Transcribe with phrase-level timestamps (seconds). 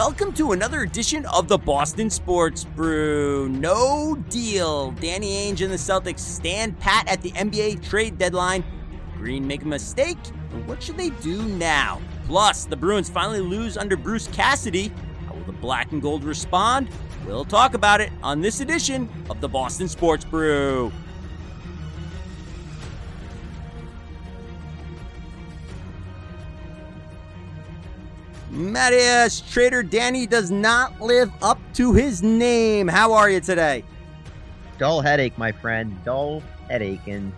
[0.00, 3.50] Welcome to another edition of the Boston Sports Brew.
[3.50, 4.92] No deal.
[4.92, 8.64] Danny Ainge and the Celtics stand pat at the NBA trade deadline.
[9.18, 10.16] Green make a mistake?
[10.64, 12.00] What should they do now?
[12.24, 14.90] Plus, the Bruins finally lose under Bruce Cassidy.
[15.26, 16.88] How will the black and gold respond?
[17.26, 20.90] We'll talk about it on this edition of the Boston Sports Brew.
[28.60, 32.86] Marius Trader Danny does not live up to his name.
[32.86, 33.82] How are you today?
[34.78, 35.96] Dull headache, my friend.
[36.04, 37.06] Dull headache.
[37.06, 37.32] And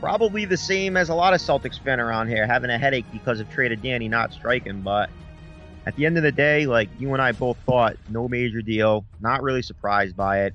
[0.00, 3.38] probably the same as a lot of Celtics fan around here, having a headache because
[3.38, 4.82] of Trader Danny not striking.
[4.82, 5.10] But
[5.86, 9.04] at the end of the day, like you and I both thought, no major deal.
[9.20, 10.54] Not really surprised by it.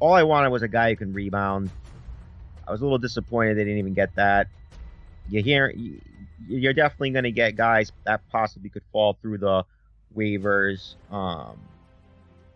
[0.00, 1.70] All I wanted was a guy who can rebound.
[2.66, 4.48] I was a little disappointed they didn't even get that.
[5.28, 5.72] You hear,
[6.46, 9.64] you're definitely going to get guys that possibly could fall through the
[10.16, 11.58] waivers, um,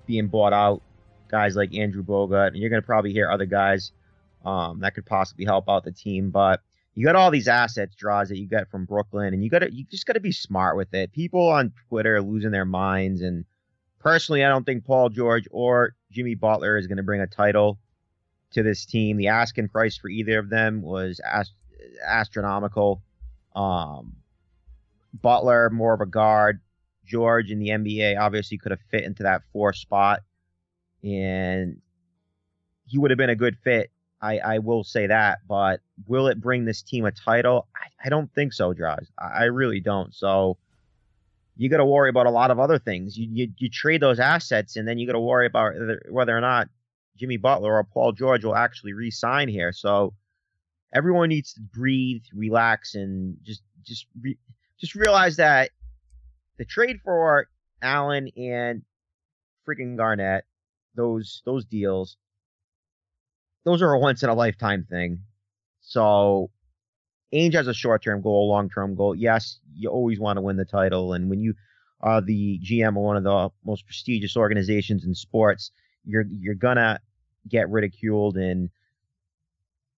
[0.07, 0.83] being bought out.
[1.29, 3.93] Guys like Andrew Bogut, and you're going to probably hear other guys
[4.45, 6.31] um, that could possibly help out the team.
[6.31, 6.61] But
[6.95, 9.73] you got all these assets draws that you get from Brooklyn, and you got to
[9.73, 11.13] you just got to be smart with it.
[11.13, 13.45] People on Twitter are losing their minds, and
[14.01, 17.79] personally, I don't think Paul George or Jimmy Butler is going to bring a title
[18.53, 19.17] to this team.
[19.17, 21.55] The asking price for either of them was ast-
[22.05, 23.03] astronomical.
[23.55, 24.17] Um,
[25.21, 26.61] Butler, more of a guard.
[27.05, 30.21] George in the NBA obviously could have fit into that four spot,
[31.03, 31.81] and
[32.87, 33.91] he would have been a good fit.
[34.23, 37.67] I, I will say that, but will it bring this team a title?
[37.75, 39.11] I, I don't think so, Draws.
[39.19, 40.15] I, I really don't.
[40.15, 40.59] So
[41.57, 43.19] you got to worry about a lot of other things.
[43.19, 45.75] You, you you trade those assets, and then you got to worry about
[46.09, 46.69] whether or not
[47.17, 49.73] Jimmy Butler or Paul George will actually re-sign here.
[49.73, 50.15] So
[50.93, 54.39] everyone needs to breathe, relax, and just just re-
[54.79, 55.71] just realize that
[56.59, 57.49] the trade for
[57.83, 58.83] Allen and
[59.69, 60.45] freaking Garnett,
[60.95, 62.17] those those deals,
[63.65, 65.21] those are a once in a lifetime thing.
[65.81, 66.51] So
[67.33, 69.15] Ainge has a short term goal, long term goal.
[69.15, 71.55] Yes, you always want to win the title, and when you
[72.01, 75.71] are the GM of one of the most prestigious organizations in sports,
[76.05, 76.99] you're you're gonna
[77.49, 78.71] get ridiculed and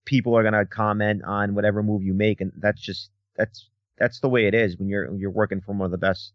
[0.05, 3.69] people are gonna comment on whatever move you make, and that's just that's
[3.99, 6.33] that's the way it is when you're you're working for one of the best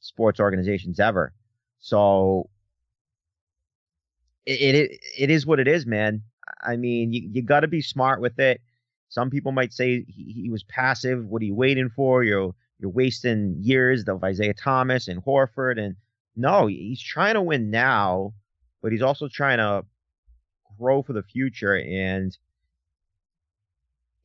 [0.00, 1.32] sports organizations ever.
[1.80, 2.50] So
[4.46, 6.22] it it, it is what it is, man.
[6.62, 8.60] I mean, you you got to be smart with it.
[9.08, 11.26] Some people might say he, he was passive.
[11.26, 12.24] What are you waiting for?
[12.24, 15.96] You're you're wasting years of Isaiah Thomas and Horford, and
[16.36, 18.34] no, he's trying to win now,
[18.82, 19.84] but he's also trying to
[20.78, 21.76] grow for the future.
[21.76, 22.36] And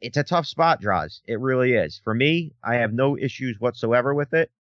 [0.01, 1.21] it's a tough spot, draws.
[1.25, 1.99] It really is.
[2.03, 4.51] For me, I have no issues whatsoever with it.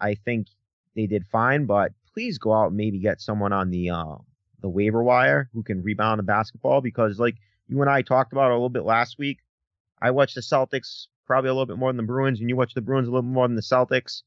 [0.00, 0.48] I think
[0.94, 4.16] they did fine, but please go out and maybe get someone on the uh,
[4.60, 7.36] the waiver wire who can rebound the basketball because, like
[7.68, 9.38] you and I talked about a little bit last week,
[10.00, 12.74] I watched the Celtics probably a little bit more than the Bruins, and you watched
[12.74, 14.22] the Bruins a little more than the Celtics.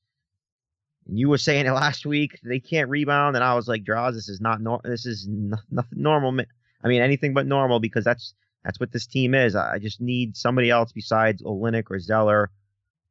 [1.07, 4.15] And you were saying it last week they can't rebound, and I was like, draws.
[4.15, 6.39] This is not no, this is nothing normal.
[6.83, 8.33] I mean, anything but normal because that's
[8.67, 9.55] that's what this team is.
[9.55, 12.51] I just need somebody else besides Olynyk or Zeller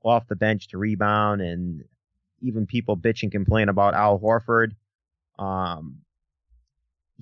[0.05, 1.83] off the bench to rebound, and
[2.43, 4.73] even people bitch and complain about Al Horford.
[5.39, 6.03] Um,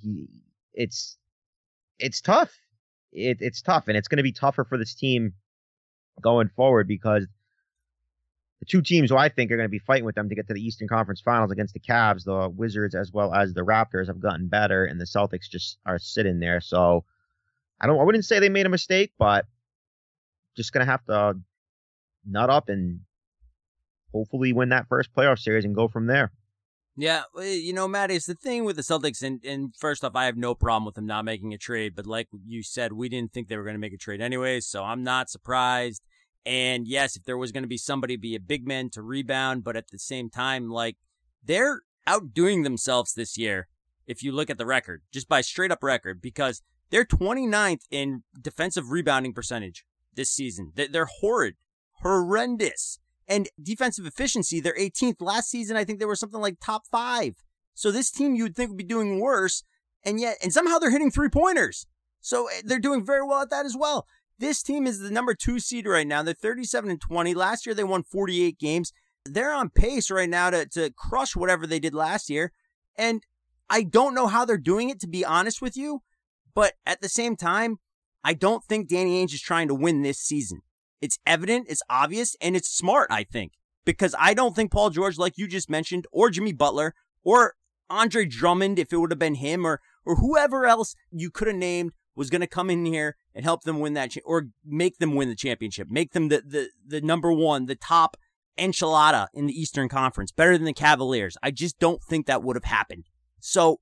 [0.03, 0.27] he,
[0.73, 1.17] it's
[2.01, 2.53] it's tough.
[3.13, 5.35] It, it's tough, and it's going to be tougher for this team
[6.21, 7.29] going forward because
[8.59, 10.49] the two teams who I think are going to be fighting with them to get
[10.49, 14.09] to the Eastern Conference Finals against the Cavs, the Wizards, as well as the Raptors,
[14.09, 16.61] have gotten better, and the Celtics just are sitting there.
[16.61, 17.05] So
[17.85, 19.45] I don't I wouldn't say they made a mistake, but
[20.57, 21.35] just gonna have to
[22.25, 23.01] nut up and
[24.11, 26.33] hopefully win that first playoff series and go from there.
[26.97, 30.27] Yeah, you know, Matt, it's the thing with the Celtics, and, and first off, I
[30.27, 33.33] have no problem with them not making a trade, but like you said, we didn't
[33.33, 36.03] think they were going to make a trade anyways, so I'm not surprised.
[36.47, 39.65] And yes, if there was going to be somebody be a big man to rebound,
[39.65, 40.97] but at the same time, like
[41.43, 43.67] they're outdoing themselves this year.
[44.07, 48.23] If you look at the record, just by straight up record, because they're 29th in
[48.41, 49.85] defensive rebounding percentage
[50.15, 50.73] this season.
[50.75, 51.55] They're horrid,
[52.03, 52.99] horrendous.
[53.27, 55.21] And defensive efficiency, they're 18th.
[55.21, 57.37] Last season, I think they were something like top five.
[57.73, 59.65] So this team you would think would be doing worse.
[60.05, 61.87] And yet, and somehow they're hitting three pointers.
[62.21, 64.07] So eh, they're doing very well at that as well.
[64.39, 66.23] This team is the number two seed right now.
[66.23, 67.35] They're 37 and 20.
[67.35, 68.93] Last year, they won 48 games.
[69.25, 72.53] They're on pace right now to, to crush whatever they did last year.
[72.97, 73.23] And
[73.71, 76.03] I don't know how they're doing it, to be honest with you.
[76.55, 77.79] But at the same time,
[78.23, 80.61] I don't think Danny Ainge is trying to win this season.
[81.01, 83.53] It's evident, it's obvious, and it's smart, I think.
[83.85, 87.55] because I don't think Paul George, like you just mentioned, or Jimmy Butler, or
[87.91, 91.57] Andre Drummond, if it would have been him, or or whoever else you could have
[91.57, 94.99] named, was going to come in here and help them win that, cha- or make
[94.99, 98.17] them win the championship, make them the the the number one, the top
[98.59, 101.37] enchilada in the Eastern Conference, better than the Cavaliers.
[101.43, 103.05] I just don't think that would have happened.
[103.41, 103.81] So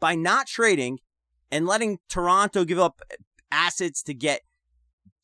[0.00, 0.98] by not trading
[1.56, 3.00] and letting Toronto give up
[3.50, 4.42] assets to get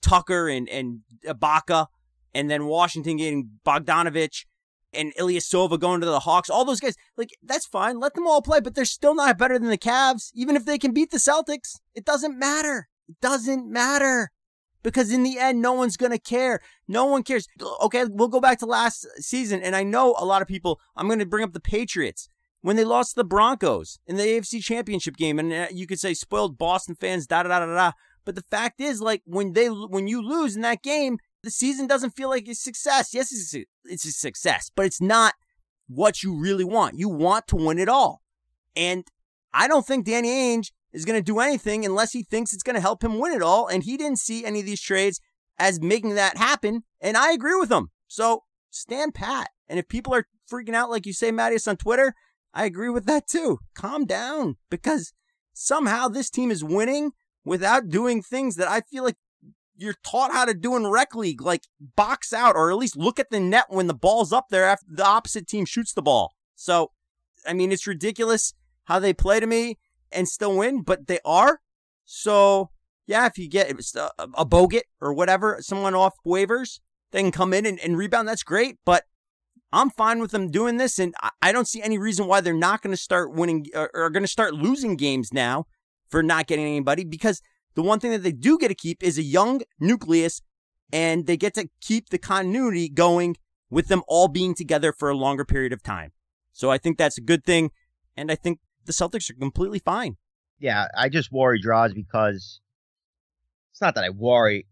[0.01, 1.89] Tucker and, and Ibaka,
[2.35, 4.47] and then Washington getting Bogdanovich
[4.95, 8.01] and Ilyasova going to the Hawks, all those guys, like, that's fine.
[8.01, 10.31] Let them all play, but they're still not better than the Cavs.
[10.35, 12.89] Even if they can beat the Celtics, it doesn't matter.
[13.09, 14.31] It doesn't matter.
[14.83, 16.61] Because in the end, no one's going to care.
[16.89, 17.47] No one cares.
[17.83, 19.63] Okay, we'll go back to last season.
[19.63, 22.29] And I know a lot of people, I'm going to bring up the Patriots
[22.63, 25.39] when they lost the Broncos in the AFC Championship game.
[25.39, 27.93] And uh, you could say spoiled Boston fans, da da da da da.
[28.25, 31.89] But the fact is, like, when they, when you lose in that game, the season
[31.89, 33.13] doesn't feel like a success.
[33.13, 35.35] Yes, it's a, it's a success, but it's not
[35.89, 36.99] what you really want.
[36.99, 38.23] You want to win it all.
[38.77, 39.05] And
[39.53, 42.75] I don't think Danny Ainge is going to do anything unless he thinks it's going
[42.75, 43.67] to help him win it all.
[43.67, 45.21] And he didn't see any of these trades
[45.59, 46.85] as making that happen.
[47.01, 47.91] And I agree with him.
[48.07, 49.51] So stand pat.
[49.69, 52.15] And if people are freaking out, like you say, Mattias, on Twitter,
[52.55, 53.61] I agree with that too.
[53.75, 55.13] Calm down because
[55.53, 57.13] somehow this team is winning
[57.45, 59.17] without doing things that I feel like
[59.77, 63.19] you're taught how to do in rec league, like box out or at least look
[63.19, 66.35] at the net when the ball's up there after the opposite team shoots the ball.
[66.55, 66.93] So,
[67.47, 68.55] I mean, it's ridiculous
[68.85, 69.79] how they play to me
[70.13, 71.61] and still win, but they are.
[72.05, 72.71] So,
[73.07, 77.33] yeah, if you get uh, a, a Bogut or whatever, someone off waivers, they can
[77.33, 78.29] come in and, and rebound.
[78.29, 79.05] That's great, but
[79.73, 82.83] I'm fine with them doing this, and I don't see any reason why they're not
[82.83, 85.67] going to start winning or, or going to start losing games now
[86.11, 87.41] for not getting anybody because
[87.75, 90.43] the one thing that they do get to keep is a young nucleus
[90.93, 93.37] and they get to keep the continuity going
[93.71, 96.13] with them all being together for a longer period of time.
[96.53, 97.71] So I think that's a good thing.
[98.15, 100.17] And I think the Celtics are completely fine.
[100.59, 102.61] Yeah, I just worry draws because
[103.73, 104.67] it's not that I worry.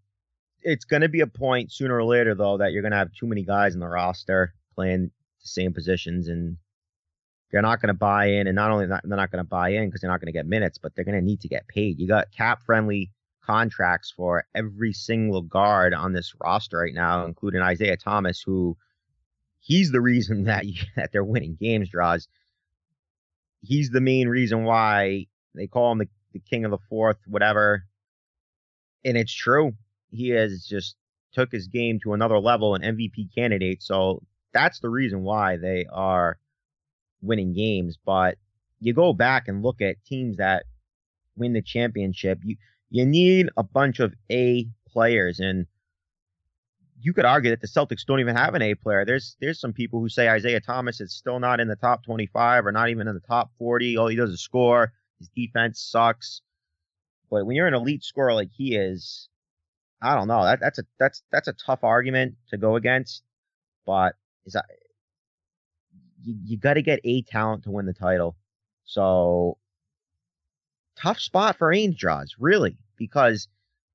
[0.61, 3.13] It's going to be a point sooner or later, though, that you're going to have
[3.19, 5.11] too many guys in the roster playing
[5.43, 6.57] the same positions and
[7.51, 9.71] they're not going to buy in, and not only that, they're not going to buy
[9.71, 11.67] in because they're not going to get minutes, but they're going to need to get
[11.67, 11.99] paid.
[11.99, 13.11] You got cap friendly
[13.45, 18.77] contracts for every single guard on this roster right now, including Isaiah Thomas, who
[19.59, 22.29] he's the reason that you, that they're winning games draws.
[23.63, 27.83] He's the main reason why they call him the, the king of the fourth, whatever.
[29.05, 29.73] And it's true.
[30.13, 30.95] He has just
[31.33, 33.83] took his game to another level, an MVP candidate.
[33.83, 36.39] So that's the reason why they are
[37.23, 38.39] winning games, but
[38.81, 40.65] you go back and look at teams that
[41.37, 42.57] win the championship, you
[42.91, 45.67] you need a bunch of A players and
[47.03, 49.05] you could argue that the Celtics don't even have an A player.
[49.05, 52.67] There's there's some people who say Isaiah Thomas is still not in the top 25
[52.67, 53.97] or not even in the top 40.
[53.97, 54.93] All he does is score.
[55.19, 56.43] His defense sucks.
[57.31, 59.29] But when you're an elite scorer like he is,
[60.03, 60.45] I don't know.
[60.45, 63.23] That that's a that's that's a tough argument to go against.
[63.87, 64.15] But
[64.47, 64.67] is that
[66.23, 68.37] you, you got to get a talent to win the title.
[68.85, 69.59] So
[70.97, 73.49] tough spot for Ainge draws, really, because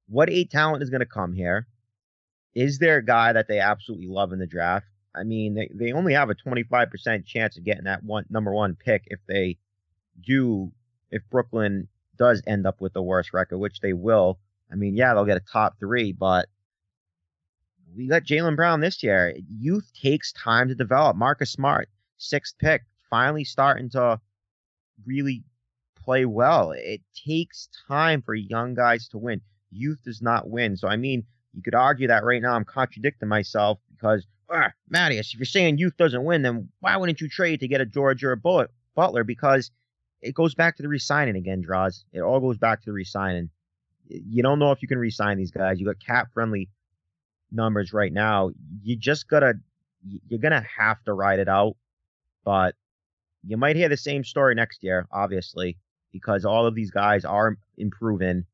[0.08, 1.68] what eight talent is going to come here?
[2.54, 4.86] Is there a guy that they absolutely love in the draft?
[5.14, 8.76] I mean, they, they only have a 25% chance of getting that one number one
[8.76, 9.58] pick if they
[10.26, 10.72] do,
[11.12, 14.40] if Brooklyn does end up with the worst record, which they will.
[14.72, 16.48] I mean, yeah, they'll get a top three, but
[17.96, 19.36] we got Jaylen Brown this year.
[19.50, 21.16] Youth takes time to develop.
[21.16, 24.20] Marcus Smart, sixth pick, finally starting to
[25.06, 25.44] really
[25.96, 26.72] play well.
[26.72, 29.42] It takes time for young guys to win.
[29.72, 30.78] Youth does not win.
[30.78, 31.24] So, I mean,
[31.54, 35.78] you could argue that right now I'm contradicting myself because, ah, Mattias, if you're saying
[35.78, 38.70] youth doesn't win, then why wouldn't you trade to get a George or a Bullet,
[38.94, 39.24] Butler?
[39.24, 39.72] Because
[40.22, 42.06] it goes back to the resigning again, Draws.
[42.14, 43.50] It all goes back to the resigning.
[44.08, 45.80] You don't know if you can resign these guys.
[45.80, 46.70] You got cap friendly
[47.52, 48.52] numbers right now.
[48.84, 49.54] You just gotta,
[50.28, 51.76] you're gonna have to ride it out
[52.46, 52.76] but
[53.44, 55.78] you might hear the same story next year, obviously,
[56.14, 58.46] because all of these guys are improving.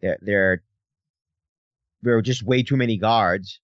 [0.00, 0.62] They're they're
[2.02, 3.60] there are just way too many guards,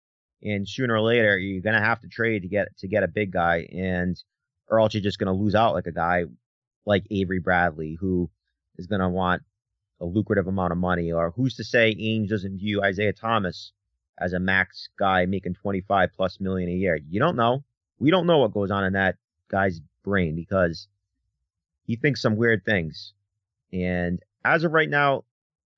[0.41, 3.31] and sooner or later you're gonna have to trade to get to get a big
[3.31, 4.21] guy, and
[4.69, 6.25] or else you're just gonna lose out like a guy
[6.85, 8.29] like Avery Bradley who
[8.77, 9.41] is gonna want
[9.99, 13.71] a lucrative amount of money, or who's to say Ainge doesn't view Isaiah Thomas
[14.19, 16.99] as a max guy making 25 plus million a year?
[17.09, 17.63] You don't know.
[17.99, 19.15] We don't know what goes on in that
[19.49, 20.87] guy's brain because
[21.85, 23.13] he thinks some weird things.
[23.73, 25.23] And as of right now,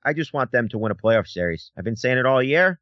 [0.04, 1.72] I just want them to win a playoff series.
[1.78, 2.80] I've been saying it all year.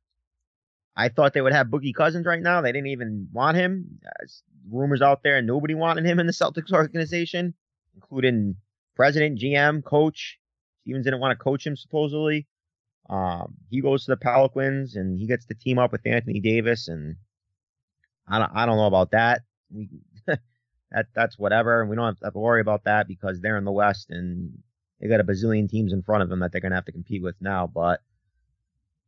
[0.95, 2.61] I thought they would have Boogie Cousins right now.
[2.61, 3.99] They didn't even want him.
[4.01, 7.53] There's rumors out there, nobody wanted him in the Celtics organization,
[7.95, 8.55] including
[8.95, 10.39] president, GM, coach.
[10.81, 12.47] Stevens didn't want to coach him supposedly.
[13.09, 16.87] Um, he goes to the Pelicans and he gets to team up with Anthony Davis,
[16.87, 17.15] and
[18.27, 19.41] I don't, I don't know about that.
[19.73, 19.89] We,
[20.27, 23.71] that that's whatever, and we don't have to worry about that because they're in the
[23.71, 24.57] West and
[24.99, 27.23] they got a bazillion teams in front of them that they're gonna have to compete
[27.23, 27.67] with now.
[27.67, 28.01] But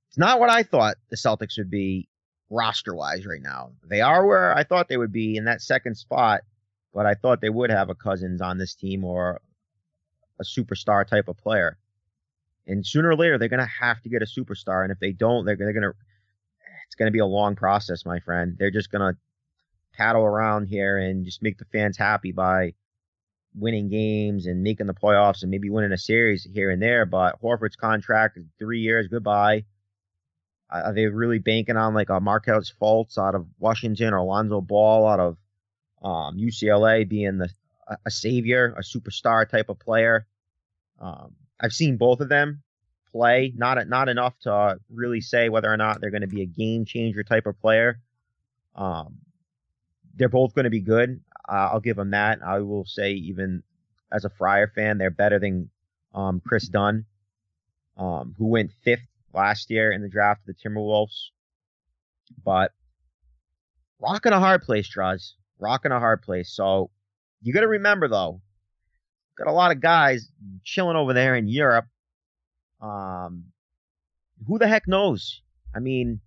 [0.09, 2.07] it's not what I thought the Celtics would be
[2.49, 3.71] roster wise right now.
[3.87, 6.41] They are where I thought they would be in that second spot,
[6.93, 9.41] but I thought they would have a Cousins on this team or
[10.39, 11.77] a superstar type of player.
[12.69, 14.83] And sooner or later, they're going to have to get a superstar.
[14.83, 15.93] And if they don't, they're, they're going to,
[16.85, 18.55] it's going to be a long process, my friend.
[18.57, 19.19] They're just going to
[19.93, 22.73] paddle around here and just make the fans happy by
[23.55, 27.05] winning games and making the playoffs and maybe winning a series here and there.
[27.05, 29.65] But Horford's contract is three years, goodbye.
[30.69, 35.07] Are they really banking on like a Markelle Fultz out of Washington or Alonzo Ball
[35.07, 35.37] out of
[36.03, 37.49] um, UCLA being the
[38.05, 40.27] a savior, a superstar type of player?
[40.99, 42.63] Um, I've seen both of them
[43.11, 46.45] play, not not enough to really say whether or not they're going to be a
[46.45, 47.99] game changer type of player.
[48.75, 49.17] Um,
[50.15, 51.21] they're both going to be good.
[51.47, 52.39] Uh, I'll give them that.
[52.45, 53.63] I will say even
[54.11, 55.69] as a Friar fan, they're better than
[56.13, 57.05] um, Kris Dunn,
[57.97, 61.29] um, who went fifth last year in the draft of the Timberwolves.
[62.43, 62.71] But
[63.99, 65.33] rocking a hard place, Druz.
[65.59, 66.51] Rocking a hard place.
[66.51, 66.89] So
[67.41, 68.41] you got to remember though,
[69.39, 70.29] got a lot of guys
[70.63, 71.85] chilling over there in Europe.
[72.81, 73.45] Um,
[74.47, 75.41] who the heck knows?
[75.75, 76.19] I mean,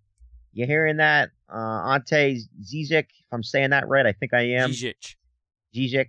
[0.52, 4.70] you're hearing that uh, Ante Zizic, if I'm saying that right, I think I am.
[4.70, 5.16] Zizic.
[5.74, 6.08] Zizic.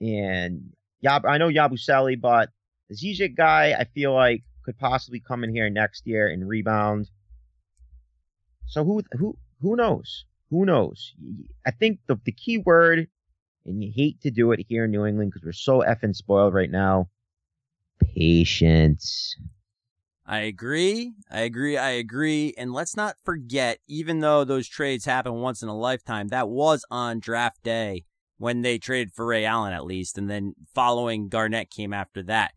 [0.00, 0.72] And
[1.04, 2.50] Yab, I know Yabusele, but
[2.88, 7.10] the Zizic guy, I feel like could possibly come in here next year and rebound.
[8.66, 10.24] So who who who knows?
[10.50, 11.14] Who knows?
[11.66, 13.08] I think the the key word,
[13.64, 16.54] and you hate to do it here in New England because we're so effing spoiled
[16.54, 17.08] right now.
[18.00, 19.36] Patience.
[20.26, 21.12] I agree.
[21.30, 21.76] I agree.
[21.76, 22.54] I agree.
[22.56, 26.84] And let's not forget, even though those trades happen once in a lifetime, that was
[26.90, 28.04] on draft day
[28.38, 30.16] when they traded for Ray Allen, at least.
[30.18, 32.52] And then following Garnett came after that.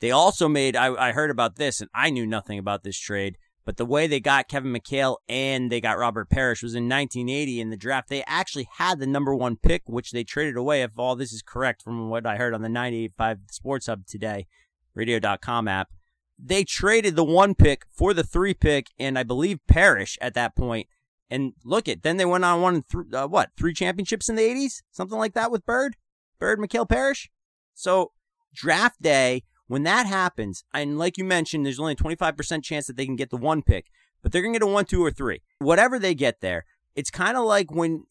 [0.00, 3.38] They also made, I, I heard about this and I knew nothing about this trade,
[3.66, 7.60] but the way they got Kevin McHale and they got Robert Parish was in 1980
[7.60, 8.08] in the draft.
[8.08, 11.42] They actually had the number one pick, which they traded away, if all this is
[11.42, 14.46] correct from what I heard on the 98.5 Sports Hub today,
[14.94, 15.90] radio.com app.
[16.38, 20.54] They traded the one pick for the three pick, and I believe Parish at that
[20.54, 20.86] point.
[21.28, 24.42] And look at, then they went on one, th- uh, what, three championships in the
[24.42, 24.82] 80s?
[24.92, 25.96] Something like that with Bird?
[26.38, 27.30] Bird, McHale, Parish?
[27.74, 28.12] So
[28.54, 32.96] draft day, when that happens, and like you mentioned, there's only a 25% chance that
[32.96, 33.86] they can get the one pick,
[34.22, 35.42] but they're going to get a one, two, or three.
[35.58, 38.04] Whatever they get there, it's kind of like when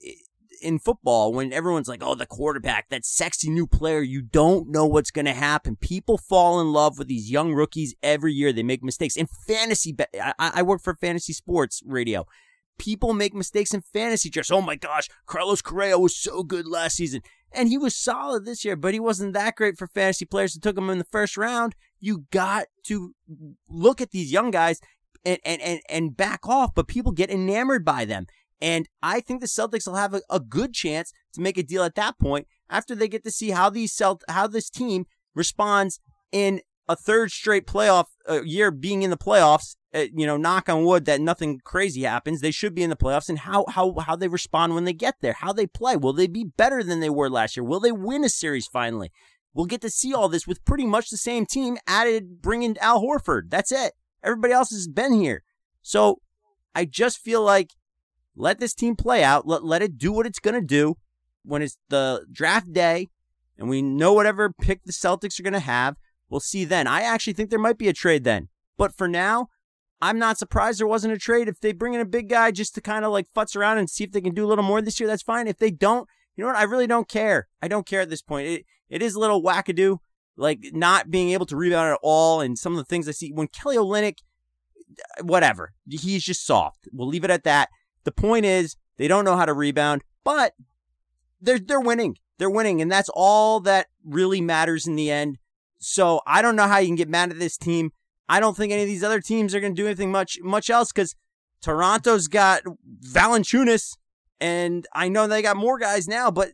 [0.61, 4.85] in football, when everyone's like, oh, the quarterback, that sexy new player, you don't know
[4.85, 5.75] what's going to happen.
[5.75, 8.51] People fall in love with these young rookies every year.
[8.51, 9.15] They make mistakes.
[9.15, 12.25] In fantasy, I, I work for fantasy sports radio.
[12.77, 14.51] People make mistakes in fantasy drafts.
[14.51, 17.21] Oh my gosh, Carlos Correa was so good last season
[17.55, 20.59] and he was solid this year, but he wasn't that great for fantasy players who
[20.59, 21.75] took him in the first round.
[21.99, 23.13] You got to
[23.67, 24.79] look at these young guys
[25.23, 28.27] and, and, and, and back off, but people get enamored by them.
[28.61, 31.83] And I think the Celtics will have a, a good chance to make a deal
[31.83, 35.99] at that point after they get to see how these Celt- how this team responds
[36.31, 40.67] in a third straight playoff uh, year being in the playoffs uh, you know, knock
[40.67, 42.41] on wood that nothing crazy happens.
[42.41, 45.15] They should be in the playoffs, and how how how they respond when they get
[45.21, 45.95] there, how they play.
[45.95, 47.63] Will they be better than they were last year?
[47.63, 49.11] Will they win a series finally?
[49.53, 53.01] We'll get to see all this with pretty much the same team added, bringing Al
[53.01, 53.49] Horford.
[53.49, 53.93] That's it.
[54.21, 55.43] Everybody else has been here,
[55.81, 56.19] so
[56.73, 57.69] I just feel like
[58.35, 59.47] let this team play out.
[59.47, 60.95] Let let it do what it's gonna do.
[61.43, 63.07] When it's the draft day,
[63.57, 65.95] and we know whatever pick the Celtics are gonna have,
[66.29, 66.87] we'll see then.
[66.87, 68.49] I actually think there might be a trade then.
[68.77, 69.47] But for now,
[70.01, 71.47] I'm not surprised there wasn't a trade.
[71.47, 73.89] If they bring in a big guy just to kind of like futz around and
[73.89, 75.47] see if they can do a little more this year, that's fine.
[75.47, 76.59] If they don't, you know what?
[76.59, 77.47] I really don't care.
[77.61, 78.47] I don't care at this point.
[78.47, 79.97] It it is a little wackadoo,
[80.35, 83.31] like not being able to rebound at all, and some of the things I see
[83.31, 84.17] when Kelly Olynyk,
[85.21, 86.87] whatever, he's just soft.
[86.91, 87.69] We'll leave it at that.
[88.03, 90.53] The point is they don't know how to rebound, but
[91.41, 92.17] they're they're winning.
[92.37, 95.37] They're winning, and that's all that really matters in the end.
[95.87, 97.91] So I don't know how you can get mad at this team.
[98.27, 100.71] I don't think any of these other teams are going to do anything much much
[100.71, 101.15] else because
[101.61, 102.63] Toronto's got
[103.07, 103.95] Valanciunas,
[104.39, 106.53] and I know they got more guys now, but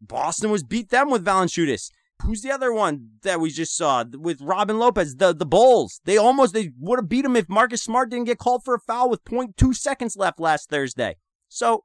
[0.00, 1.90] Boston was beat them with Valanciunas.
[2.22, 5.16] who's the other one that we just saw with Robin Lopez?
[5.16, 6.00] The the Bulls.
[6.06, 8.80] They almost they would have beat him if Marcus Smart didn't get called for a
[8.80, 11.16] foul with 0.2 seconds left last Thursday.
[11.48, 11.84] So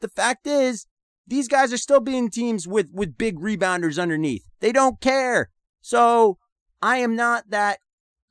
[0.00, 0.86] the fact is,
[1.26, 4.44] these guys are still being teams with with big rebounders underneath.
[4.60, 5.50] They don't care.
[5.80, 6.38] So
[6.82, 7.78] I am not that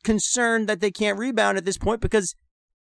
[0.03, 2.35] concerned that they can't rebound at this point because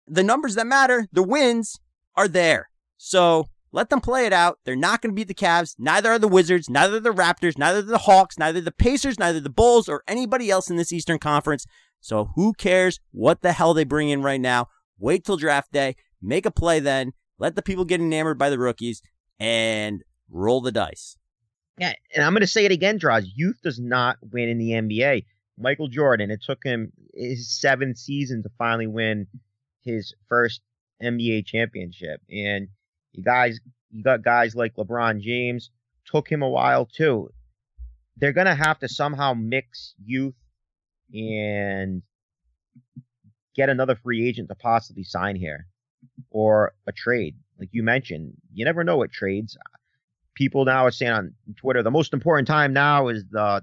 [0.06, 1.78] the numbers that matter, the wins,
[2.16, 2.68] are there.
[2.96, 4.58] So let them play it out.
[4.64, 5.74] They're not going to beat the Cavs.
[5.78, 9.50] Neither are the Wizards, neither the Raptors, neither the Hawks, neither the Pacers, neither the
[9.50, 11.66] Bulls, or anybody else in this Eastern Conference.
[12.00, 14.68] So who cares what the hell they bring in right now?
[14.98, 18.58] Wait till draft day, make a play then, let the people get enamored by the
[18.58, 19.02] rookies,
[19.40, 21.16] and roll the dice.
[21.78, 23.30] Yeah, and I'm going to say it again, Draws.
[23.34, 25.24] Youth does not win in the NBA.
[25.58, 29.26] Michael Jordan, it took him eh, his seventh season to finally win
[29.82, 30.60] his first
[31.02, 32.20] NBA championship.
[32.30, 32.68] And
[33.12, 33.60] you guys,
[33.90, 35.70] you got guys like LeBron James.
[36.06, 37.30] Took him a while too.
[38.16, 40.34] They're gonna have to somehow mix youth
[41.14, 42.02] and
[43.54, 45.66] get another free agent to possibly sign here,
[46.30, 47.36] or a trade.
[47.58, 49.56] Like you mentioned, you never know what trades.
[50.34, 53.62] People now are saying on Twitter the most important time now is the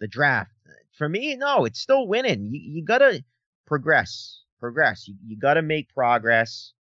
[0.00, 0.50] the draft.
[0.92, 2.46] For me, no, it's still winning.
[2.50, 3.24] You you gotta
[3.66, 5.08] progress, progress.
[5.08, 6.72] You, you gotta make progress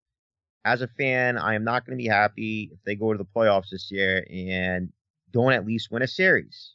[0.65, 3.69] as a fan, I am not to be happy if they go to the playoffs
[3.69, 4.91] this year and
[5.31, 6.73] don't at least win a series.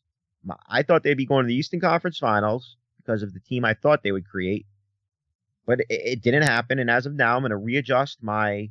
[0.69, 3.75] I thought they'd be going to the Eastern Conference Finals because of the team I
[3.75, 4.67] thought they would create,
[5.67, 6.79] but it, it didn't happen.
[6.79, 8.71] And as of now, I'm to readjust my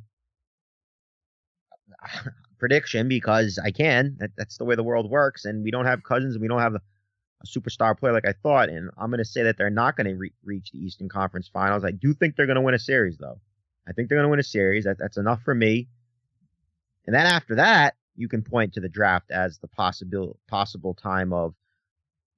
[2.58, 4.16] prediction because I can.
[4.18, 6.60] That, that's the way the world works, and we don't have Cousins, and we don't
[6.60, 6.80] have a,
[7.42, 8.68] a superstar player like I thought.
[8.68, 11.48] And I'm going to say that they're not going to re- reach the Eastern Conference
[11.52, 11.84] Finals.
[11.84, 13.40] I do think they're going to win a series, though.
[13.88, 14.84] I think they're going to win a series.
[14.84, 15.88] That, that's enough for me.
[17.06, 21.32] And then after that, you can point to the draft as the possible possible time
[21.32, 21.54] of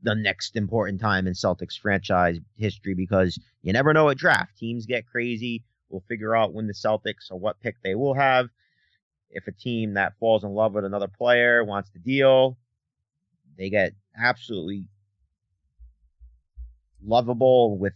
[0.03, 4.57] the next important time in Celtics franchise history because you never know at draft.
[4.57, 5.65] Teams get crazy.
[5.89, 8.49] We'll figure out when the Celtics or what pick they will have.
[9.30, 12.58] If a team that falls in love with another player wants to deal,
[13.56, 14.88] they get absolutely
[17.02, 17.93] lovable with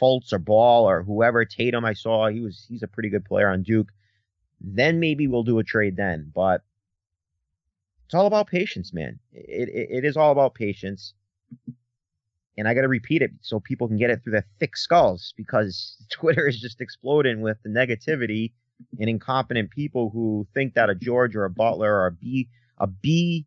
[0.00, 3.48] Fultz or Ball or whoever Tatum I saw, he was he's a pretty good player
[3.48, 3.88] on Duke.
[4.60, 6.62] Then maybe we'll do a trade then, but
[8.06, 9.18] it's all about patience, man.
[9.32, 11.14] It it, it is all about patience.
[12.56, 15.32] And I got to repeat it so people can get it through their thick skulls
[15.36, 18.52] because Twitter is just exploding with the negativity
[18.98, 22.86] and incompetent people who think that a George or a Butler or a B a
[22.86, 23.46] B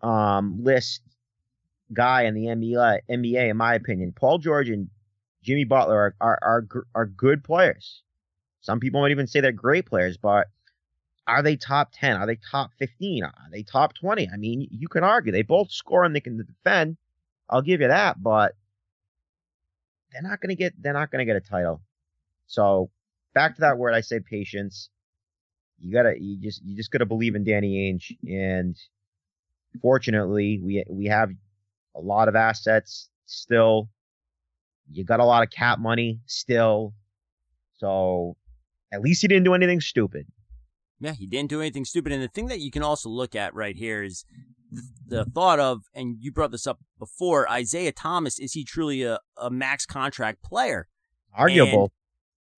[0.00, 1.02] um, list
[1.92, 4.88] guy in the NBA, NBA, in my opinion, Paul George and
[5.42, 8.02] Jimmy Butler are, are, are, are good players.
[8.60, 10.46] Some people might even say they're great players, but
[11.26, 12.16] are they top 10?
[12.16, 13.24] Are they top 15?
[13.24, 14.28] Are they top 20?
[14.32, 15.32] I mean, you can argue.
[15.32, 16.96] They both score and they can defend.
[17.48, 18.54] I'll give you that, but
[20.12, 21.80] they're not going to get they're not going to get a title.
[22.46, 22.90] So,
[23.34, 24.88] back to that word I say patience.
[25.78, 28.76] You got to you just you just got to believe in Danny Ainge and
[29.80, 31.30] fortunately, we we have
[31.94, 33.88] a lot of assets still
[34.90, 36.94] you got a lot of cap money still.
[37.78, 38.36] So
[38.92, 40.26] at least he didn't do anything stupid.
[41.00, 42.12] Yeah, he didn't do anything stupid.
[42.12, 44.24] And the thing that you can also look at right here is
[45.06, 49.18] the thought of, and you brought this up before, Isaiah Thomas, is he truly a,
[49.36, 50.86] a max contract player?
[51.34, 51.92] Arguable.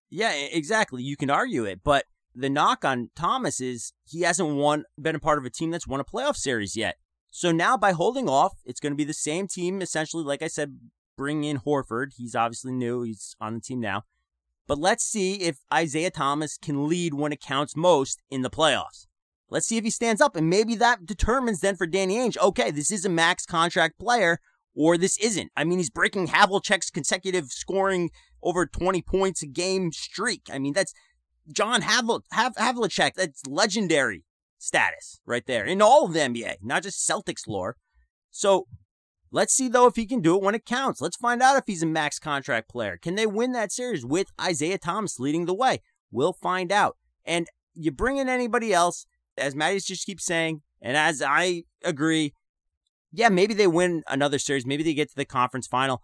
[0.09, 1.03] Yeah, exactly.
[1.03, 1.81] You can argue it.
[1.83, 5.71] But the knock on Thomas is he hasn't won, been a part of a team
[5.71, 6.97] that's won a playoff series yet.
[7.31, 10.47] So now by holding off, it's going to be the same team, essentially, like I
[10.47, 10.77] said
[11.17, 12.11] bring in Horford.
[12.17, 13.03] He's obviously new.
[13.03, 14.03] He's on the team now.
[14.67, 19.07] But let's see if Isaiah Thomas can lead when it counts most in the playoffs.
[19.49, 20.35] Let's see if he stands up.
[20.35, 24.39] And maybe that determines then for Danny Ainge, okay, this is a max contract player
[24.75, 25.51] or this isn't.
[25.55, 28.09] I mean, he's breaking Havlicek's consecutive scoring
[28.45, 30.43] over 20 points a game streak.
[30.49, 30.93] I mean, that's
[31.51, 33.15] John Havl- Hav- Havlicek.
[33.15, 34.23] That's legendary
[34.57, 37.75] status right there in all of the NBA, not just Celtics lore.
[38.31, 38.67] So
[39.35, 41.01] Let's see though if he can do it when it counts.
[41.01, 42.95] Let's find out if he's a max contract player.
[42.95, 45.81] Can they win that series with Isaiah Thomas leading the way?
[46.09, 46.95] We'll find out.
[47.25, 49.05] And you bring in anybody else,
[49.37, 52.33] as Maddie just keeps saying, and as I agree,
[53.11, 56.01] yeah, maybe they win another series, maybe they get to the conference final,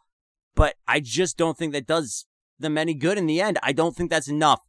[0.53, 2.25] but I just don't think that does
[2.61, 3.59] them any good in the end.
[3.63, 4.61] I don't think that's enough.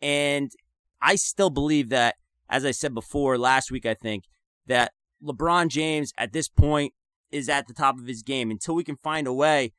[0.00, 0.52] And
[1.00, 2.16] I still believe that,
[2.48, 4.24] as I said before last week, I think
[4.66, 6.92] that LeBron James at this point
[7.30, 9.72] is at the top of his game until we can find a way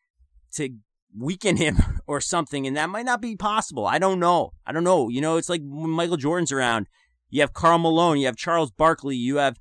[0.54, 0.70] to
[1.18, 1.78] weaken him
[2.08, 2.68] or something.
[2.68, 3.86] And that might not be possible.
[3.86, 4.52] I don't know.
[4.66, 5.10] I don't know.
[5.10, 6.88] You know, it's like when Michael Jordan's around.
[7.32, 9.60] You have Karl Malone, you have Charles Barkley, you have,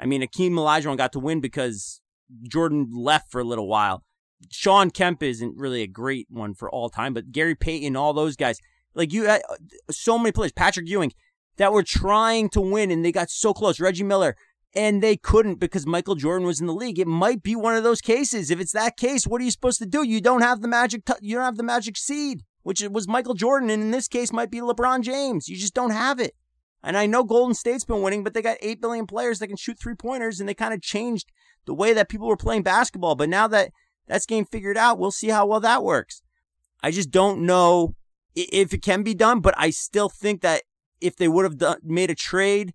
[0.00, 2.00] I mean, Akeem Olajuwon got to win because
[2.48, 4.02] Jordan left for a little while.
[4.50, 8.36] Shawn Kemp isn't really a great one for all time, but Gary Payton, all those
[8.36, 8.58] guys,
[8.94, 9.42] like you had
[9.90, 11.12] so many players, Patrick Ewing,
[11.56, 13.80] that were trying to win and they got so close.
[13.80, 14.36] Reggie Miller,
[14.74, 16.98] and they couldn't because Michael Jordan was in the league.
[16.98, 18.50] It might be one of those cases.
[18.50, 20.02] If it's that case, what are you supposed to do?
[20.02, 21.04] You don't have the magic.
[21.04, 24.32] T- you don't have the magic seed, which was Michael Jordan, and in this case,
[24.32, 25.48] might be LeBron James.
[25.48, 26.34] You just don't have it.
[26.82, 29.56] And I know Golden State's been winning, but they got eight billion players that can
[29.56, 31.30] shoot three pointers, and they kind of changed
[31.66, 33.14] the way that people were playing basketball.
[33.14, 33.70] But now that
[34.06, 36.22] that's game figured out, we'll see how well that works.
[36.82, 37.94] I just don't know
[38.34, 40.62] if it can be done, but I still think that
[41.00, 42.74] if they would have made a trade